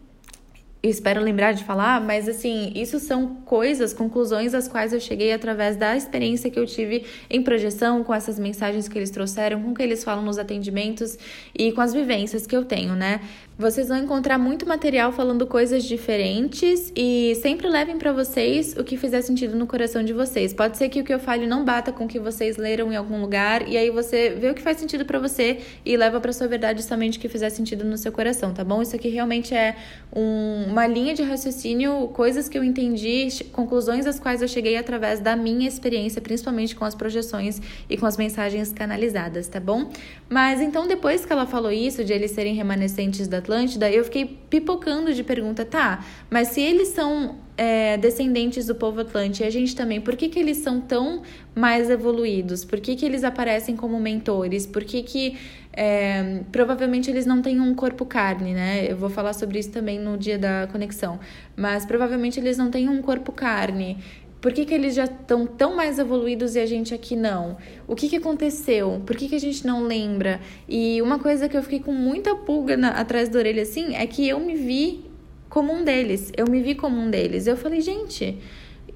espero 0.83 1.21
lembrar 1.21 1.53
de 1.53 1.63
falar, 1.63 2.01
mas 2.01 2.29
assim, 2.29 2.73
isso 2.75 2.99
são 2.99 3.37
coisas, 3.45 3.93
conclusões 3.93 4.53
às 4.53 4.67
quais 4.67 4.93
eu 4.93 4.99
cheguei 4.99 5.33
através 5.33 5.77
da 5.77 5.97
experiência 5.97 6.51
que 6.51 6.59
eu 6.59 6.67
tive 6.67 7.05
em 7.31 7.43
projeção, 7.43 8.03
com 8.03 8.13
essas 8.13 8.39
mensagens 8.39 8.89
que 8.89 8.99
eles 8.99 9.11
trouxeram, 9.11 9.63
com 9.63 9.71
o 9.71 9.75
que 9.75 9.83
eles 9.83 10.03
falam 10.03 10.25
nos 10.25 10.39
atendimentos 10.39 11.17
e 11.57 11.71
com 11.73 11.81
as 11.81 11.93
vivências 11.93 12.47
que 12.47 12.57
eu 12.57 12.65
tenho, 12.65 12.95
né? 12.95 13.21
Vocês 13.59 13.89
vão 13.89 13.99
encontrar 13.99 14.39
muito 14.39 14.67
material 14.67 15.13
falando 15.13 15.47
coisas 15.47 15.85
diferentes 15.85 16.93
e 16.97 17.35
sempre 17.41 17.69
levem 17.69 17.97
para 17.97 18.11
vocês 18.11 18.75
o 18.77 18.83
que 18.83 18.97
fizer 18.97 19.21
sentido 19.21 19.57
no 19.57 19.67
coração 19.67 20.03
de 20.03 20.13
vocês. 20.13 20.53
Pode 20.53 20.79
ser 20.79 20.89
que 20.89 21.01
o 21.01 21.05
que 21.05 21.13
eu 21.13 21.21
fale 21.21 21.47
não 21.47 21.65
bata 21.65 21.93
com 21.93 22.07
o 22.07 22.09
que 22.09 22.19
vocês 22.19 22.57
leram 22.57 22.91
em 22.91 22.97
algum 22.97 23.21
lugar 23.21 23.69
e 23.69 23.77
aí 23.77 23.91
você 23.91 24.31
vê 24.31 24.51
o 24.51 24.55
que 24.55 24.63
faz 24.63 24.79
sentido 24.79 25.05
para 25.05 25.19
você 25.19 25.61
e 25.85 25.97
leva 25.97 26.19
para 26.19 26.33
sua 26.33 26.49
verdade 26.49 26.83
somente 26.83 27.19
o 27.19 27.21
que 27.21 27.29
fizer 27.29 27.51
sentido 27.51 27.85
no 27.85 27.97
seu 27.97 28.11
coração, 28.11 28.53
tá 28.53 28.65
bom? 28.65 28.83
Isso 28.83 28.97
aqui 28.97 29.09
realmente 29.11 29.55
é 29.55 29.77
um, 30.13 30.72
uma 30.73 30.87
linha 30.87 31.15
de 31.15 31.23
raciocínio, 31.23 32.09
coisas 32.15 32.49
que 32.49 32.57
eu 32.57 32.65
entendi, 32.65 33.29
conclusões 33.53 34.07
às 34.07 34.19
quais 34.19 34.41
eu 34.41 34.49
cheguei 34.49 34.79
através 34.79 35.21
da 35.21 35.37
minha 35.37 35.69
experiência, 35.69 36.21
principalmente 36.21 36.75
com 36.75 36.85
as 36.85 36.95
projeções 36.95 37.61
e 37.91 37.97
com 37.99 38.07
as 38.07 38.17
mensagens 38.17 38.73
canalizadas, 38.73 39.47
tá 39.49 39.61
bom? 39.61 39.91
Mas 40.31 40.63
então 40.63 40.89
depois 40.89 41.27
que 41.27 41.33
ela 41.33 41.47
falou 41.47 41.71
isso 41.71 42.03
de 42.03 42.15
eles 42.15 42.31
serem 42.31 42.55
remanescentes 42.55 43.29
da 43.29 43.39
Atlântida, 43.39 43.91
eu 43.91 44.03
fiquei 44.03 44.25
pipocando 44.25 45.13
de 45.13 45.23
pergunta, 45.23 45.63
tá, 45.63 46.03
mas 46.31 46.49
se 46.49 46.63
eles 46.63 46.89
são 46.89 47.37
é, 47.63 47.97
descendentes 47.97 48.67
do 48.67 48.75
povo 48.75 49.03
Atlante 49.03 49.45
e 49.45 49.47
a 49.47 49.51
gente 49.51 49.77
também, 49.77 50.01
por 50.01 50.17
que, 50.17 50.29
que 50.29 50.37
eles 50.37 50.57
são 50.57 50.81
tão 50.81 51.23
mais 51.55 51.89
evoluídos? 51.89 52.65
Por 52.65 52.81
que, 52.81 52.97
que 52.97 53.07
eles 53.07 53.23
aparecem 53.23 53.77
como 53.77 54.01
mentores? 54.01 54.67
Por 54.67 54.83
que, 54.83 55.01
que 55.01 55.37
é, 55.73 56.41
provavelmente 56.51 57.09
eles 57.09 57.25
não 57.25 57.41
têm 57.41 57.61
um 57.61 57.73
corpo 57.73 58.05
carne, 58.05 58.53
né? 58.53 58.91
Eu 58.91 58.97
vou 58.97 59.09
falar 59.09 59.33
sobre 59.33 59.61
isso 59.61 59.71
também 59.71 59.97
no 59.97 60.19
dia 60.19 60.37
da 60.37 60.67
conexão, 60.73 61.21
mas 61.57 61.87
provavelmente 61.87 62.41
eles 62.41 62.59
não 62.59 62.69
têm 62.69 62.89
um 62.89 63.01
corpo 63.01 63.31
carne. 63.31 63.97
Por 64.41 64.53
que, 64.53 64.65
que 64.65 64.75
eles 64.75 64.97
já 64.97 65.05
estão 65.05 65.47
tão 65.47 65.77
mais 65.77 66.01
evoluídos 66.01 66.57
e 66.57 66.59
a 66.59 66.67
gente 66.67 66.93
aqui 66.93 67.15
não? 67.15 67.59
O 67.87 67.95
que, 67.95 68.09
que 68.09 68.17
aconteceu? 68.17 69.01
Por 69.07 69.15
que, 69.15 69.29
que 69.29 69.37
a 69.37 69.41
gente 69.41 69.65
não 69.65 69.85
lembra? 69.85 70.41
E 70.69 71.01
uma 71.01 71.21
coisa 71.21 71.49
que 71.49 71.57
eu 71.57 71.63
fiquei 71.63 71.79
com 71.79 71.93
muita 71.93 72.35
pulga 72.35 72.77
na, 72.77 72.89
atrás 72.89 73.29
da 73.29 73.39
orelha 73.39 73.63
assim 73.63 73.95
é 73.95 74.05
que 74.05 74.27
eu 74.29 74.41
me 74.41 74.57
vi 74.57 75.12
como 75.53 75.71
um 75.71 75.85
deles. 75.85 76.33
Eu 76.35 76.47
me 76.49 76.63
vi 76.63 76.75
como 76.75 76.99
um 76.99 77.11
deles. 77.11 77.47
Eu 77.47 77.59
falei, 77.59 77.83
gente. 77.83 78.39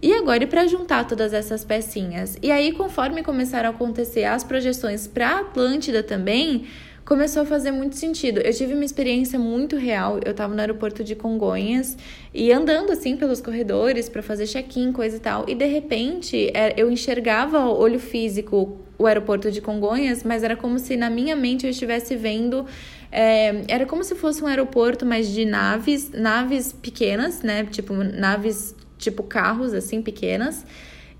E 0.00 0.10
agora, 0.14 0.42
e 0.42 0.46
para 0.46 0.66
juntar 0.66 1.06
todas 1.06 1.34
essas 1.34 1.62
pecinhas? 1.66 2.38
E 2.42 2.50
aí, 2.50 2.72
conforme 2.72 3.22
começaram 3.22 3.68
a 3.68 3.72
acontecer 3.72 4.24
as 4.24 4.42
projeções 4.42 5.06
para 5.06 5.40
Atlântida 5.40 6.02
também, 6.02 6.64
começou 7.06 7.42
a 7.42 7.46
fazer 7.46 7.70
muito 7.70 7.94
sentido. 7.94 8.40
Eu 8.40 8.52
tive 8.52 8.74
uma 8.74 8.84
experiência 8.84 9.38
muito 9.38 9.76
real. 9.76 10.18
Eu 10.24 10.34
tava 10.34 10.52
no 10.52 10.60
aeroporto 10.60 11.04
de 11.04 11.14
Congonhas 11.14 11.96
e 12.34 12.52
andando 12.52 12.90
assim 12.90 13.16
pelos 13.16 13.40
corredores 13.40 14.08
para 14.08 14.22
fazer 14.22 14.46
check-in, 14.48 14.92
coisa 14.92 15.16
e 15.16 15.20
tal. 15.20 15.48
E 15.48 15.54
de 15.54 15.66
repente 15.66 16.50
é, 16.52 16.74
eu 16.76 16.90
enxergava 16.90 17.64
olho 17.64 18.00
físico 18.00 18.76
o 18.98 19.06
aeroporto 19.06 19.52
de 19.52 19.60
Congonhas, 19.60 20.24
mas 20.24 20.42
era 20.42 20.56
como 20.56 20.80
se 20.80 20.96
na 20.96 21.08
minha 21.08 21.36
mente 21.36 21.64
eu 21.64 21.70
estivesse 21.70 22.16
vendo. 22.16 22.66
É, 23.12 23.62
era 23.68 23.86
como 23.86 24.02
se 24.02 24.16
fosse 24.16 24.42
um 24.42 24.48
aeroporto, 24.48 25.06
mas 25.06 25.28
de 25.28 25.44
naves, 25.44 26.10
naves 26.10 26.72
pequenas, 26.72 27.40
né? 27.40 27.64
Tipo, 27.66 27.94
naves 27.94 28.74
tipo 28.98 29.22
carros 29.22 29.72
assim 29.72 30.02
pequenas, 30.02 30.66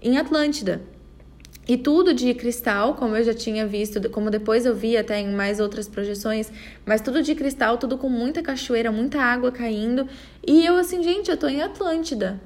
em 0.03 0.19
Atlântida. 0.19 0.83
E 1.69 1.77
tudo 1.77 2.15
de 2.15 2.33
cristal, 2.33 2.95
como 2.95 3.17
eu 3.17 3.25
já 3.25 3.35
tinha 3.35 3.67
visto, 3.67 4.09
como 4.11 4.31
depois 4.31 4.65
eu 4.65 4.75
vi 4.75 4.97
até 4.97 5.19
em 5.21 5.33
mais 5.33 5.59
outras 5.59 5.89
projeções, 5.89 6.51
mas 6.85 7.01
tudo 7.01 7.23
de 7.23 7.35
cristal, 7.35 7.77
tudo 7.77 7.99
com 7.99 8.09
muita 8.09 8.41
cachoeira, 8.41 8.93
muita 8.93 9.21
água 9.21 9.51
caindo. 9.51 10.07
E 10.47 10.65
eu 10.65 10.77
assim, 10.77 11.03
gente, 11.03 11.29
eu 11.29 11.37
tô 11.37 11.49
em 11.49 11.63
Atlântida. 11.63 12.41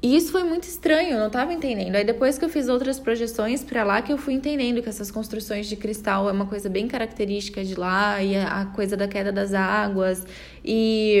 E 0.00 0.16
isso 0.16 0.30
foi 0.30 0.44
muito 0.44 0.62
estranho, 0.62 1.10
eu 1.10 1.18
não 1.18 1.26
estava 1.26 1.52
entendendo. 1.52 1.96
Aí 1.96 2.04
depois 2.04 2.38
que 2.38 2.44
eu 2.44 2.48
fiz 2.48 2.68
outras 2.68 3.00
projeções 3.00 3.64
para 3.64 3.82
lá, 3.82 4.00
que 4.00 4.12
eu 4.12 4.16
fui 4.16 4.32
entendendo 4.32 4.80
que 4.80 4.88
essas 4.88 5.10
construções 5.10 5.66
de 5.66 5.74
cristal 5.74 6.28
é 6.28 6.32
uma 6.32 6.46
coisa 6.46 6.68
bem 6.68 6.86
característica 6.86 7.64
de 7.64 7.74
lá, 7.74 8.22
e 8.22 8.36
a 8.36 8.66
coisa 8.66 8.96
da 8.96 9.08
queda 9.08 9.32
das 9.32 9.52
águas. 9.52 10.24
E, 10.64 11.18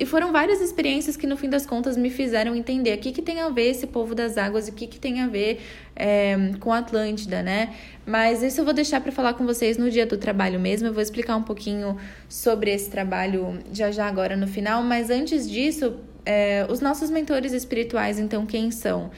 e, 0.00 0.06
foram 0.06 0.32
várias 0.32 0.62
experiências 0.62 1.18
que 1.18 1.26
no 1.26 1.36
fim 1.36 1.50
das 1.50 1.66
contas 1.66 1.98
me 1.98 2.08
fizeram 2.08 2.54
entender 2.54 2.96
o 2.96 2.98
que, 2.98 3.12
que 3.12 3.20
tem 3.20 3.40
a 3.40 3.50
ver 3.50 3.68
esse 3.70 3.86
povo 3.86 4.14
das 4.14 4.38
águas 4.38 4.68
e 4.68 4.70
o 4.70 4.74
que, 4.74 4.86
que 4.86 4.98
tem 4.98 5.20
a 5.20 5.26
ver 5.26 5.60
é, 5.94 6.34
com 6.60 6.72
a 6.72 6.78
Atlântida, 6.78 7.42
né? 7.42 7.74
Mas 8.06 8.42
isso 8.42 8.58
eu 8.58 8.64
vou 8.64 8.72
deixar 8.72 9.02
para 9.02 9.12
falar 9.12 9.34
com 9.34 9.44
vocês 9.44 9.76
no 9.76 9.90
dia 9.90 10.06
do 10.06 10.16
trabalho 10.16 10.58
mesmo. 10.58 10.88
Eu 10.88 10.94
vou 10.94 11.02
explicar 11.02 11.36
um 11.36 11.42
pouquinho 11.42 11.98
sobre 12.26 12.72
esse 12.72 12.88
trabalho 12.88 13.58
já 13.70 13.90
já 13.90 14.06
agora 14.06 14.34
no 14.34 14.46
final, 14.46 14.82
mas 14.82 15.10
antes 15.10 15.50
disso 15.50 15.94
é, 16.24 16.66
os 16.68 16.80
nossos 16.80 17.10
mentores 17.10 17.52
espirituais, 17.52 18.18
então, 18.18 18.46
quem 18.46 18.70
são? 18.70 19.10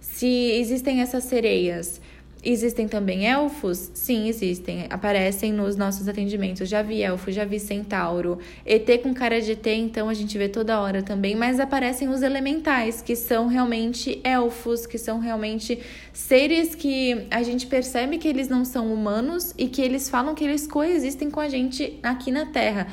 Se 0.00 0.26
existem 0.26 1.00
essas 1.00 1.24
sereias, 1.24 2.00
existem 2.44 2.88
também 2.88 3.26
elfos? 3.26 3.90
Sim, 3.94 4.28
existem. 4.28 4.86
Aparecem 4.90 5.52
nos 5.52 5.76
nossos 5.76 6.08
atendimentos. 6.08 6.68
Já 6.68 6.82
vi 6.82 7.02
elfo, 7.02 7.30
já 7.30 7.44
vi 7.44 7.60
centauro. 7.60 8.38
ET 8.66 8.86
com 9.02 9.14
cara 9.14 9.40
de 9.40 9.52
ET, 9.52 9.66
então 9.66 10.08
a 10.08 10.14
gente 10.14 10.36
vê 10.36 10.48
toda 10.48 10.80
hora 10.80 11.02
também. 11.02 11.36
Mas 11.36 11.60
aparecem 11.60 12.08
os 12.08 12.22
elementais, 12.22 13.00
que 13.00 13.14
são 13.14 13.46
realmente 13.46 14.20
elfos, 14.24 14.86
que 14.86 14.98
são 14.98 15.18
realmente 15.20 15.78
seres 16.12 16.74
que 16.74 17.26
a 17.30 17.42
gente 17.42 17.66
percebe 17.66 18.18
que 18.18 18.28
eles 18.28 18.48
não 18.48 18.64
são 18.64 18.92
humanos 18.92 19.54
e 19.56 19.68
que 19.68 19.80
eles 19.80 20.08
falam 20.08 20.34
que 20.34 20.44
eles 20.44 20.66
coexistem 20.66 21.30
com 21.30 21.40
a 21.40 21.48
gente 21.48 21.98
aqui 22.02 22.30
na 22.30 22.46
Terra. 22.46 22.88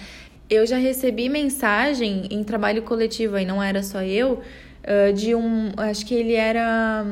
Eu 0.49 0.65
já 0.65 0.77
recebi 0.77 1.29
mensagem 1.29 2.27
em 2.31 2.43
trabalho 2.43 2.81
coletivo, 2.81 3.35
aí 3.35 3.45
não 3.45 3.61
era 3.61 3.83
só 3.83 4.01
eu, 4.01 4.41
de 5.15 5.35
um. 5.35 5.71
Acho 5.77 6.05
que 6.05 6.15
ele 6.15 6.33
era. 6.33 7.05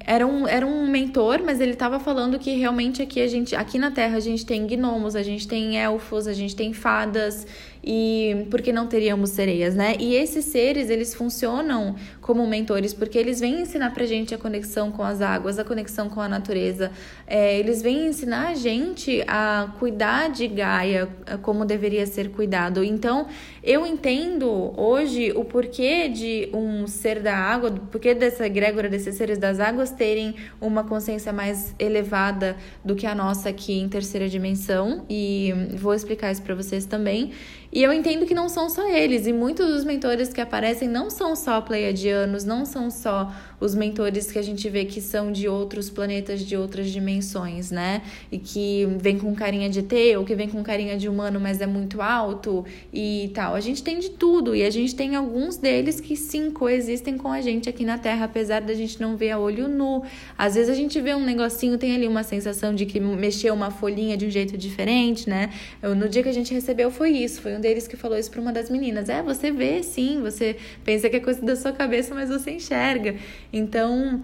Era 0.00 0.26
um, 0.26 0.46
era 0.46 0.66
um 0.66 0.86
mentor, 0.86 1.42
mas 1.44 1.60
ele 1.60 1.72
estava 1.72 1.98
falando 1.98 2.38
que 2.38 2.54
realmente 2.56 3.02
aqui 3.02 3.20
a 3.20 3.26
gente. 3.26 3.56
Aqui 3.56 3.78
na 3.78 3.90
Terra 3.90 4.16
a 4.16 4.20
gente 4.20 4.44
tem 4.44 4.66
gnomos, 4.66 5.16
a 5.16 5.22
gente 5.22 5.48
tem 5.48 5.78
elfos, 5.78 6.26
a 6.26 6.32
gente 6.32 6.54
tem 6.54 6.72
fadas 6.72 7.46
e 7.86 8.46
por 8.50 8.62
que 8.62 8.72
não 8.72 8.86
teríamos 8.86 9.30
sereias, 9.30 9.74
né? 9.74 9.94
E 10.00 10.14
esses 10.14 10.46
seres, 10.46 10.88
eles 10.88 11.14
funcionam 11.14 11.94
como 12.20 12.46
mentores 12.46 12.94
porque 12.94 13.18
eles 13.18 13.40
vêm 13.40 13.60
ensinar 13.60 13.92
pra 13.92 14.06
gente 14.06 14.34
a 14.34 14.38
conexão 14.38 14.90
com 14.90 15.02
as 15.02 15.20
águas, 15.20 15.58
a 15.58 15.64
conexão 15.64 16.08
com 16.08 16.20
a 16.20 16.28
natureza. 16.28 16.90
É, 17.26 17.58
eles 17.58 17.82
vêm 17.82 18.06
ensinar 18.06 18.48
a 18.48 18.54
gente 18.54 19.22
a 19.28 19.74
cuidar 19.78 20.30
de 20.30 20.48
Gaia 20.48 21.08
como 21.42 21.66
deveria 21.66 22.06
ser 22.06 22.30
cuidado. 22.30 22.82
Então, 22.82 23.26
eu 23.62 23.84
entendo 23.86 24.72
hoje 24.80 25.32
o 25.36 25.44
porquê 25.44 26.08
de 26.08 26.48
um 26.54 26.86
ser 26.86 27.13
da 27.20 27.36
água, 27.36 27.70
o 27.70 27.80
porquê 27.86 28.14
dessa 28.14 28.46
egrégora 28.46 28.88
desses 28.88 29.14
seres 29.16 29.38
das 29.38 29.60
águas 29.60 29.90
terem 29.90 30.34
uma 30.60 30.84
consciência 30.84 31.32
mais 31.32 31.74
elevada 31.78 32.56
do 32.84 32.94
que 32.94 33.06
a 33.06 33.14
nossa 33.14 33.48
aqui 33.48 33.78
em 33.78 33.88
terceira 33.88 34.28
dimensão 34.28 35.04
e 35.08 35.52
vou 35.76 35.94
explicar 35.94 36.32
isso 36.32 36.42
para 36.42 36.54
vocês 36.54 36.86
também. 36.86 37.32
E 37.74 37.82
eu 37.82 37.92
entendo 37.92 38.24
que 38.24 38.34
não 38.34 38.48
são 38.48 38.70
só 38.70 38.88
eles, 38.88 39.26
e 39.26 39.32
muitos 39.32 39.66
dos 39.66 39.84
mentores 39.84 40.32
que 40.32 40.40
aparecem 40.40 40.88
não 40.88 41.10
são 41.10 41.34
só 41.34 41.60
pleiadianos, 41.60 42.44
não 42.44 42.64
são 42.64 42.88
só 42.88 43.34
os 43.58 43.74
mentores 43.74 44.30
que 44.30 44.38
a 44.38 44.42
gente 44.42 44.70
vê 44.70 44.84
que 44.84 45.00
são 45.00 45.32
de 45.32 45.48
outros 45.48 45.90
planetas, 45.90 46.42
de 46.42 46.56
outras 46.56 46.88
dimensões, 46.88 47.72
né? 47.72 48.02
E 48.30 48.38
que 48.38 48.86
vem 49.00 49.18
com 49.18 49.34
carinha 49.34 49.68
de 49.68 49.80
ET, 49.80 50.16
ou 50.16 50.24
que 50.24 50.36
vem 50.36 50.48
com 50.48 50.62
carinha 50.62 50.96
de 50.96 51.08
humano, 51.08 51.40
mas 51.40 51.60
é 51.60 51.66
muito 51.66 52.00
alto 52.00 52.64
e 52.92 53.32
tal. 53.34 53.56
A 53.56 53.60
gente 53.60 53.82
tem 53.82 53.98
de 53.98 54.10
tudo, 54.10 54.54
e 54.54 54.62
a 54.62 54.70
gente 54.70 54.94
tem 54.94 55.16
alguns 55.16 55.56
deles 55.56 55.98
que 55.98 56.14
sim 56.14 56.52
coexistem 56.52 57.03
com 57.12 57.30
a 57.30 57.42
gente 57.42 57.68
aqui 57.68 57.84
na 57.84 57.98
Terra, 57.98 58.24
apesar 58.24 58.62
da 58.62 58.72
gente 58.72 58.98
não 58.98 59.16
ver 59.16 59.32
a 59.32 59.38
olho 59.38 59.68
nu. 59.68 60.02
Às 60.38 60.54
vezes 60.54 60.70
a 60.70 60.74
gente 60.74 60.98
vê 61.00 61.14
um 61.14 61.22
negocinho, 61.22 61.76
tem 61.76 61.94
ali 61.94 62.08
uma 62.08 62.22
sensação 62.22 62.74
de 62.74 62.86
que 62.86 62.98
mexeu 62.98 63.52
uma 63.52 63.70
folhinha 63.70 64.16
de 64.16 64.24
um 64.24 64.30
jeito 64.30 64.56
diferente, 64.56 65.28
né? 65.28 65.50
Eu, 65.82 65.94
no 65.94 66.08
dia 66.08 66.22
que 66.22 66.28
a 66.28 66.32
gente 66.32 66.54
recebeu 66.54 66.90
foi 66.90 67.10
isso, 67.10 67.42
foi 67.42 67.54
um 67.54 67.60
deles 67.60 67.86
que 67.86 67.96
falou 67.96 68.16
isso 68.16 68.30
para 68.30 68.40
uma 68.40 68.52
das 68.52 68.70
meninas. 68.70 69.08
É, 69.08 69.22
você 69.22 69.50
vê 69.50 69.82
sim, 69.82 70.22
você 70.22 70.56
pensa 70.82 71.10
que 71.10 71.16
é 71.16 71.20
coisa 71.20 71.44
da 71.44 71.56
sua 71.56 71.72
cabeça, 71.72 72.14
mas 72.14 72.30
você 72.30 72.52
enxerga. 72.52 73.16
Então, 73.52 74.22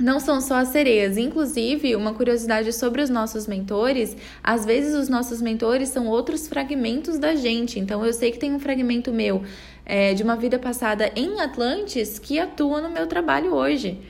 não 0.00 0.18
são 0.18 0.40
só 0.40 0.56
as 0.56 0.68
sereias. 0.68 1.16
Inclusive, 1.16 1.94
uma 1.96 2.14
curiosidade 2.14 2.72
sobre 2.72 3.02
os 3.02 3.10
nossos 3.10 3.46
mentores: 3.46 4.16
às 4.42 4.64
vezes 4.64 4.94
os 4.94 5.08
nossos 5.08 5.40
mentores 5.40 5.88
são 5.88 6.06
outros 6.06 6.48
fragmentos 6.48 7.18
da 7.18 7.34
gente. 7.34 7.78
Então, 7.78 8.04
eu 8.04 8.12
sei 8.12 8.30
que 8.30 8.38
tem 8.38 8.54
um 8.54 8.60
fragmento 8.60 9.12
meu 9.12 9.42
é, 9.84 10.14
de 10.14 10.22
uma 10.22 10.36
vida 10.36 10.58
passada 10.58 11.10
em 11.14 11.40
Atlantis 11.40 12.18
que 12.18 12.38
atua 12.38 12.80
no 12.80 12.90
meu 12.90 13.06
trabalho 13.06 13.54
hoje. 13.54 14.00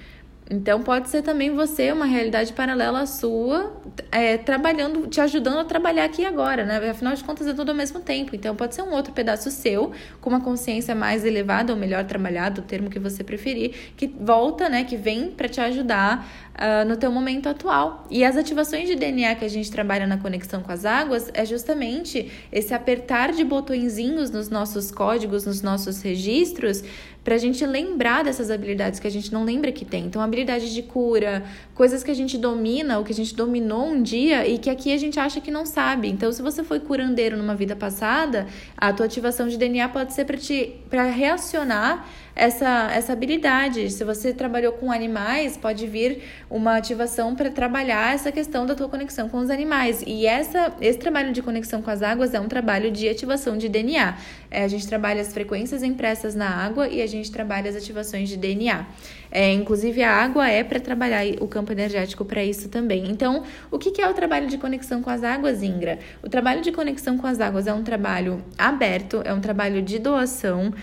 Então 0.53 0.83
pode 0.83 1.09
ser 1.09 1.23
também 1.23 1.55
você, 1.55 1.91
uma 1.91 2.05
realidade 2.05 2.53
paralela 2.53 3.01
à 3.01 3.07
sua, 3.07 3.73
é, 4.11 4.37
trabalhando, 4.37 5.07
te 5.07 5.19
ajudando 5.19 5.61
a 5.61 5.65
trabalhar 5.65 6.05
aqui 6.05 6.27
agora, 6.27 6.67
né? 6.67 6.91
Afinal 6.91 7.15
de 7.15 7.25
contas 7.25 7.47
é 7.47 7.55
tudo 7.55 7.71
ao 7.71 7.75
mesmo 7.75 8.01
tempo. 8.01 8.37
Então 8.37 8.55
pode 8.55 8.75
ser 8.75 8.83
um 8.83 8.93
outro 8.93 9.15
pedaço 9.15 9.51
seu, 9.51 9.93
com 10.21 10.29
uma 10.29 10.43
consciência 10.43 10.95
mais 10.95 11.25
elevada, 11.25 11.73
ou 11.73 11.79
melhor 11.79 12.05
trabalhado, 12.05 12.61
o 12.61 12.65
termo 12.65 12.91
que 12.91 12.99
você 12.99 13.25
preferir, 13.25 13.95
que 13.97 14.07
volta, 14.07 14.69
né? 14.69 14.85
Que 14.85 14.95
vem 14.95 15.31
para 15.31 15.49
te 15.49 15.59
ajudar 15.59 16.29
uh, 16.53 16.87
no 16.87 16.99
teu 16.99 17.11
momento 17.11 17.49
atual. 17.49 18.07
E 18.11 18.23
as 18.23 18.37
ativações 18.37 18.87
de 18.87 18.95
DNA 18.95 19.35
que 19.37 19.47
a 19.47 19.49
gente 19.49 19.71
trabalha 19.71 20.07
na 20.07 20.19
conexão 20.19 20.63
com 20.63 20.71
as 20.71 20.85
águas 20.85 21.31
é 21.33 21.47
justamente 21.47 22.31
esse 22.53 22.75
apertar 22.75 23.33
de 23.33 23.43
botõezinhos 23.43 24.31
nos 24.31 24.51
nossos 24.51 24.91
códigos, 24.91 25.47
nos 25.47 25.63
nossos 25.63 26.03
registros, 26.03 26.85
para 27.25 27.37
a 27.37 27.39
gente 27.39 27.65
lembrar 27.65 28.25
dessas 28.25 28.51
habilidades 28.51 28.99
que 28.99 29.07
a 29.07 29.11
gente 29.11 29.33
não 29.33 29.45
lembra 29.45 29.71
que 29.71 29.85
tem. 29.85 30.07
Então, 30.07 30.21
habilidade 30.21 30.73
de 30.75 30.83
cura, 30.83 31.45
coisas 31.75 32.03
que 32.03 32.11
a 32.11 32.15
gente 32.15 32.37
domina 32.37 32.99
ou 32.99 33.05
que 33.05 33.13
a 33.13 33.15
gente 33.15 33.35
dominou 33.35 33.87
um 33.87 34.03
dia 34.03 34.47
e 34.47 34.59
que 34.59 34.69
aqui 34.69 34.93
a 34.93 34.99
gente 34.99 35.21
acha 35.21 35.41
que 35.41 35.51
não 35.51 35.65
sabe. 35.65 36.09
Então, 36.09 36.33
se 36.33 36.43
você 36.43 36.65
foi 36.65 36.81
curandeiro 36.81 37.37
numa 37.37 37.55
vida 37.55 37.77
passada, 37.77 38.47
a 38.77 38.93
tua 38.93 39.07
ativação 39.07 39.47
de 39.47 39.57
DNA 39.57 39.89
pode 39.89 40.13
ser 40.13 40.25
para 40.25 40.37
te 40.37 40.77
para 40.91 41.05
reacionar 41.05 42.07
essa, 42.35 42.91
essa 42.93 43.13
habilidade. 43.13 43.91
Se 43.91 44.05
você 44.05 44.33
trabalhou 44.33 44.73
com 44.73 44.91
animais, 44.91 45.57
pode 45.57 45.87
vir 45.87 46.23
uma 46.51 46.77
ativação 46.77 47.35
para 47.35 47.51
trabalhar 47.51 48.15
essa 48.15 48.33
questão 48.33 48.67
da 48.67 48.75
tua 48.75 48.89
conexão 48.89 49.29
com 49.29 49.39
os 49.39 49.51
animais. 49.51 50.03
E 50.07 50.27
essa, 50.27 50.75
esse 50.81 50.99
trabalho 50.99 51.33
de 51.33 51.43
conexão 51.43 51.83
com 51.83 51.91
as 51.91 52.03
águas 52.03 52.35
é 52.35 52.41
um 52.41 52.49
trabalho 52.49 52.91
de 52.91 53.09
ativação 53.09 53.57
de 53.57 53.69
DNA. 53.69 54.17
É, 54.51 54.65
a 54.65 54.69
gente 54.69 54.87
trabalha 54.87 55.21
as 55.21 55.33
frequências 55.33 55.83
impressas 55.83 56.35
na 56.35 56.49
água 56.49 56.89
e 56.89 57.03
a 57.03 57.07
gente 57.07 57.31
trabalha 57.31 57.69
as 57.71 57.77
ativações 57.77 58.29
de 58.29 58.37
DNA. 58.37 58.87
É, 59.31 59.51
inclusive, 59.51 60.03
a 60.03 60.13
água 60.13 60.47
é 60.47 60.63
para 60.63 60.79
trabalhar 60.79 61.25
o 61.41 61.49
campo 61.49 61.73
energético 61.73 62.23
para 62.23 62.45
isso 62.45 62.69
também. 62.69 63.11
Então, 63.11 63.45
o 63.71 63.79
que, 63.79 63.91
que 63.91 64.03
é 64.03 64.09
o 64.09 64.13
trabalho 64.13 64.47
de 64.47 64.59
conexão 64.59 65.01
com 65.01 65.09
as 65.09 65.25
águas, 65.25 65.63
Ingra? 65.63 65.99
O 66.23 66.29
trabalho 66.29 66.61
de 66.61 66.71
conexão 66.71 67.17
com 67.17 67.27
as 67.27 67.41
águas 67.41 67.67
é 67.67 67.73
um 67.73 67.83
trabalho 67.83 68.45
aberto, 68.59 69.23
é 69.25 69.33
um 69.33 69.41
trabalho 69.41 69.81
de 69.81 69.99
doação 69.99 70.75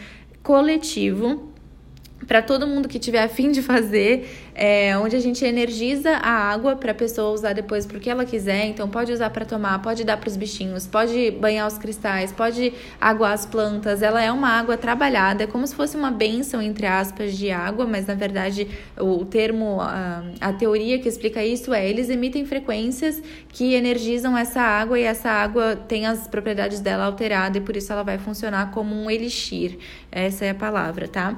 coletivo 0.42 1.49
para 2.30 2.44
todo 2.44 2.68
mundo 2.68 2.88
que 2.88 3.00
tiver 3.00 3.24
afim 3.24 3.52
de 3.52 3.60
fazer, 3.64 4.52
é, 4.54 4.96
onde 5.00 5.16
a 5.16 5.20
gente 5.20 5.44
energiza 5.44 6.12
a 6.12 6.30
água 6.30 6.76
para 6.76 6.92
a 6.92 6.94
pessoa 6.94 7.32
usar 7.32 7.54
depois 7.54 7.86
o 7.86 8.00
que 8.00 8.08
ela 8.08 8.24
quiser. 8.24 8.68
Então, 8.68 8.88
pode 8.88 9.12
usar 9.12 9.32
para 9.32 9.46
tomar, 9.46 9.82
pode 9.82 10.04
dar 10.04 10.16
para 10.16 10.30
os 10.30 10.38
bichinhos, 10.38 10.86
pode 10.86 11.32
banhar 11.32 11.68
os 11.68 11.80
cristais, 11.80 12.32
pode 12.32 12.72
aguar 13.02 13.34
as 13.34 13.48
plantas. 13.48 14.04
Ela 14.04 14.22
é 14.24 14.32
uma 14.32 14.50
água 14.50 14.78
trabalhada, 14.78 15.46
é 15.46 15.48
como 15.48 15.66
se 15.66 15.74
fosse 15.74 15.98
uma 15.98 16.12
benção, 16.12 16.62
entre 16.62 16.86
aspas, 16.86 17.36
de 17.36 17.50
água, 17.50 17.88
mas 17.88 18.06
na 18.06 18.14
verdade 18.14 18.68
o 18.96 19.26
termo, 19.26 19.82
a, 19.82 20.24
a 20.40 20.54
teoria 20.54 21.00
que 21.00 21.10
explica 21.10 21.44
isso 21.44 21.74
é: 21.74 21.90
eles 21.90 22.12
emitem 22.12 22.46
frequências 22.46 23.24
que 23.52 23.74
energizam 23.74 24.38
essa 24.38 24.62
água 24.62 25.00
e 25.00 25.04
essa 25.04 25.32
água 25.32 25.76
tem 25.76 26.06
as 26.06 26.28
propriedades 26.28 26.80
dela 26.80 27.06
alteradas 27.06 27.60
e 27.60 27.66
por 27.66 27.76
isso 27.76 27.92
ela 27.92 28.04
vai 28.04 28.20
funcionar 28.20 28.70
como 28.70 28.94
um 28.94 29.10
elixir. 29.10 29.80
Essa 30.12 30.46
é 30.46 30.52
a 30.52 30.56
palavra, 30.56 31.08
tá? 31.08 31.36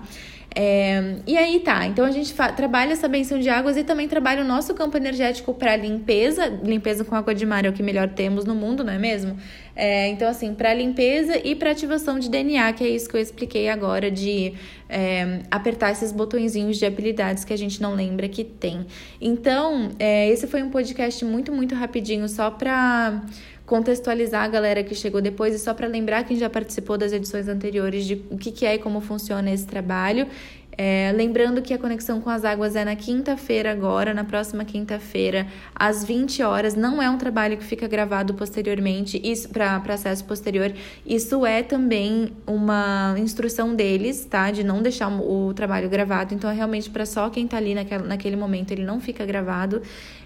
É, 0.53 1.15
e 1.25 1.37
aí 1.37 1.61
tá, 1.61 1.85
então 1.87 2.03
a 2.03 2.11
gente 2.11 2.33
trabalha 2.57 2.91
essa 2.91 3.07
benção 3.07 3.39
de 3.39 3.47
águas 3.47 3.77
e 3.77 3.85
também 3.85 4.05
trabalha 4.09 4.43
o 4.43 4.45
nosso 4.45 4.73
campo 4.73 4.97
energético 4.97 5.53
para 5.53 5.77
limpeza, 5.77 6.47
limpeza 6.61 7.05
com 7.05 7.15
água 7.15 7.33
de 7.33 7.45
mar 7.45 7.63
é 7.63 7.69
o 7.69 7.73
que 7.73 7.81
melhor 7.81 8.09
temos 8.09 8.43
no 8.43 8.53
mundo, 8.53 8.83
não 8.83 8.91
é 8.91 8.99
mesmo? 8.99 9.37
É, 9.73 10.09
então, 10.09 10.27
assim, 10.27 10.53
para 10.53 10.73
limpeza 10.73 11.39
e 11.41 11.55
para 11.55 11.71
ativação 11.71 12.19
de 12.19 12.29
DNA, 12.29 12.73
que 12.73 12.83
é 12.83 12.89
isso 12.89 13.07
que 13.07 13.15
eu 13.15 13.21
expliquei 13.21 13.69
agora, 13.69 14.11
de 14.11 14.53
é, 14.89 15.39
apertar 15.49 15.91
esses 15.91 16.11
botõezinhos 16.11 16.77
de 16.77 16.85
habilidades 16.85 17.45
que 17.45 17.53
a 17.53 17.57
gente 17.57 17.81
não 17.81 17.95
lembra 17.95 18.27
que 18.27 18.43
tem. 18.43 18.85
Então, 19.21 19.91
é, 19.97 20.29
esse 20.29 20.47
foi 20.47 20.61
um 20.61 20.69
podcast 20.69 21.23
muito, 21.23 21.53
muito 21.53 21.73
rapidinho, 21.75 22.27
só 22.27 22.51
para 22.51 23.23
contextualizar 23.71 24.43
a 24.43 24.47
galera 24.49 24.83
que 24.83 24.93
chegou 24.93 25.21
depois 25.21 25.55
e 25.55 25.57
só 25.57 25.73
para 25.73 25.87
lembrar 25.87 26.25
quem 26.25 26.35
já 26.35 26.49
participou 26.49 26.97
das 26.97 27.13
edições 27.13 27.47
anteriores 27.47 28.03
de 28.03 28.21
o 28.29 28.37
que, 28.37 28.51
que 28.51 28.65
é 28.65 28.75
e 28.75 28.77
como 28.77 28.99
funciona 28.99 29.49
esse 29.49 29.65
trabalho. 29.65 30.27
É, 30.77 31.11
lembrando 31.15 31.61
que 31.61 31.73
a 31.73 31.77
conexão 31.77 32.19
com 32.19 32.29
as 32.29 32.43
águas 32.43 32.75
é 32.75 32.83
na 32.83 32.95
quinta-feira 32.97 33.71
agora, 33.71 34.13
na 34.13 34.25
próxima 34.25 34.65
quinta-feira, 34.65 35.47
às 35.73 36.03
20 36.03 36.43
horas. 36.43 36.75
Não 36.75 37.01
é 37.01 37.09
um 37.09 37.17
trabalho 37.17 37.57
que 37.57 37.63
fica 37.63 37.87
gravado 37.87 38.33
posteriormente, 38.33 39.21
para 39.53 39.81
acesso 39.93 40.25
posterior. 40.25 40.73
Isso 41.05 41.45
é 41.45 41.63
também 41.63 42.33
uma 42.45 43.15
instrução 43.17 43.73
deles, 43.73 44.25
tá? 44.25 44.51
De 44.51 44.65
não 44.65 44.81
deixar 44.81 45.09
o, 45.09 45.53
trabalho 45.53 45.89
gravado. 45.89 46.33
Então, 46.33 46.49
é 46.49 46.53
realmente 46.53 46.89
para 46.89 47.05
só 47.05 47.29
quem 47.29 47.47
tá 47.47 47.55
ali 47.55 47.73
naquele 47.73 48.35
momento, 48.35 48.71
ele 48.71 48.83
não 48.83 48.99
fica 48.99 49.25
gravado. 49.25 49.81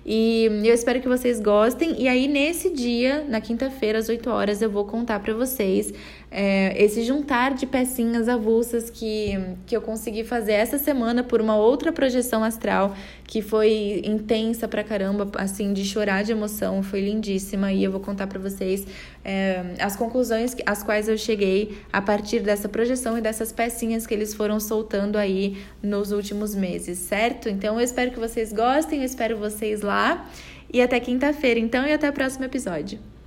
E 0.06 0.46
eu 0.64 0.74
espero 0.74 1.02
que 1.02 1.08
vocês 1.08 1.40
gostem. 1.40 2.00
E 2.00 2.08
aí, 2.08 2.28
nesse 2.28 2.70
dia, 2.70 3.26
na 3.28 3.42
quinta-feira, 3.42 3.98
às 3.98 4.08
8 4.08 4.30
horas, 4.30 4.62
eu 4.62 4.70
vou 4.70 4.86
contar 4.86 5.20
para 5.20 5.34
vocês 5.34 5.92
é, 6.30 6.80
esse 6.84 7.04
juntar 7.04 7.56
de 7.56 7.66
pecinhas 7.66 8.30
avulsas 8.30 8.90
que, 8.92 9.34
que 9.66 9.76
eu 9.76 9.82
consegui 9.82 10.24
fazer 10.24 10.54
essa 10.54 10.78
semana 10.78 11.24
por 11.24 11.42
uma 11.42 11.56
outra 11.56 11.92
projeção 11.92 12.44
astral 12.44 12.96
que 13.28 13.42
foi 13.42 14.02
intensa 14.06 14.68
pra 14.68 14.84
caramba, 14.84 15.30
assim, 15.36 15.74
de 15.74 15.84
chorar 15.84 16.24
de 16.24 16.32
emoção, 16.32 16.84
foi 16.84 17.02
lindíssima 17.02 17.72
e 17.72 17.84
eu 17.84 17.92
vou 17.92 18.00
contar 18.00 18.28
para 18.28 18.40
vocês 18.40 18.86
é, 19.24 19.64
as 19.80 19.96
conclusões 19.96 20.56
às 20.66 20.84
quais 20.84 21.08
eu 21.08 21.18
cheguei 21.18 21.78
a 21.92 22.02
partir 22.02 22.42
dessa 22.42 22.70
projeção 22.70 23.18
e 23.18 23.22
dessas 23.22 23.52
pecinhas 23.52 24.06
que 24.06 24.14
eles 24.14 24.34
foram 24.34 24.60
soltando 24.60 25.18
aí 25.18 25.58
nos 25.82 26.12
últimos 26.12 26.54
meses, 26.54 27.00
certo? 27.00 27.50
Então 27.50 27.80
eu 27.80 27.84
espero 27.84 28.12
que 28.12 28.20
vocês 28.20 28.54
gostem, 28.54 29.00
eu 29.00 29.06
espero 29.06 29.38
vocês 29.38 29.82
lá 29.82 30.30
e 30.72 30.82
até 30.82 31.00
quinta-feira, 31.00 31.60
então, 31.60 31.86
e 31.86 31.94
até 31.94 32.10
o 32.10 32.14
próximo 32.14 32.46
episódio. 32.46 33.00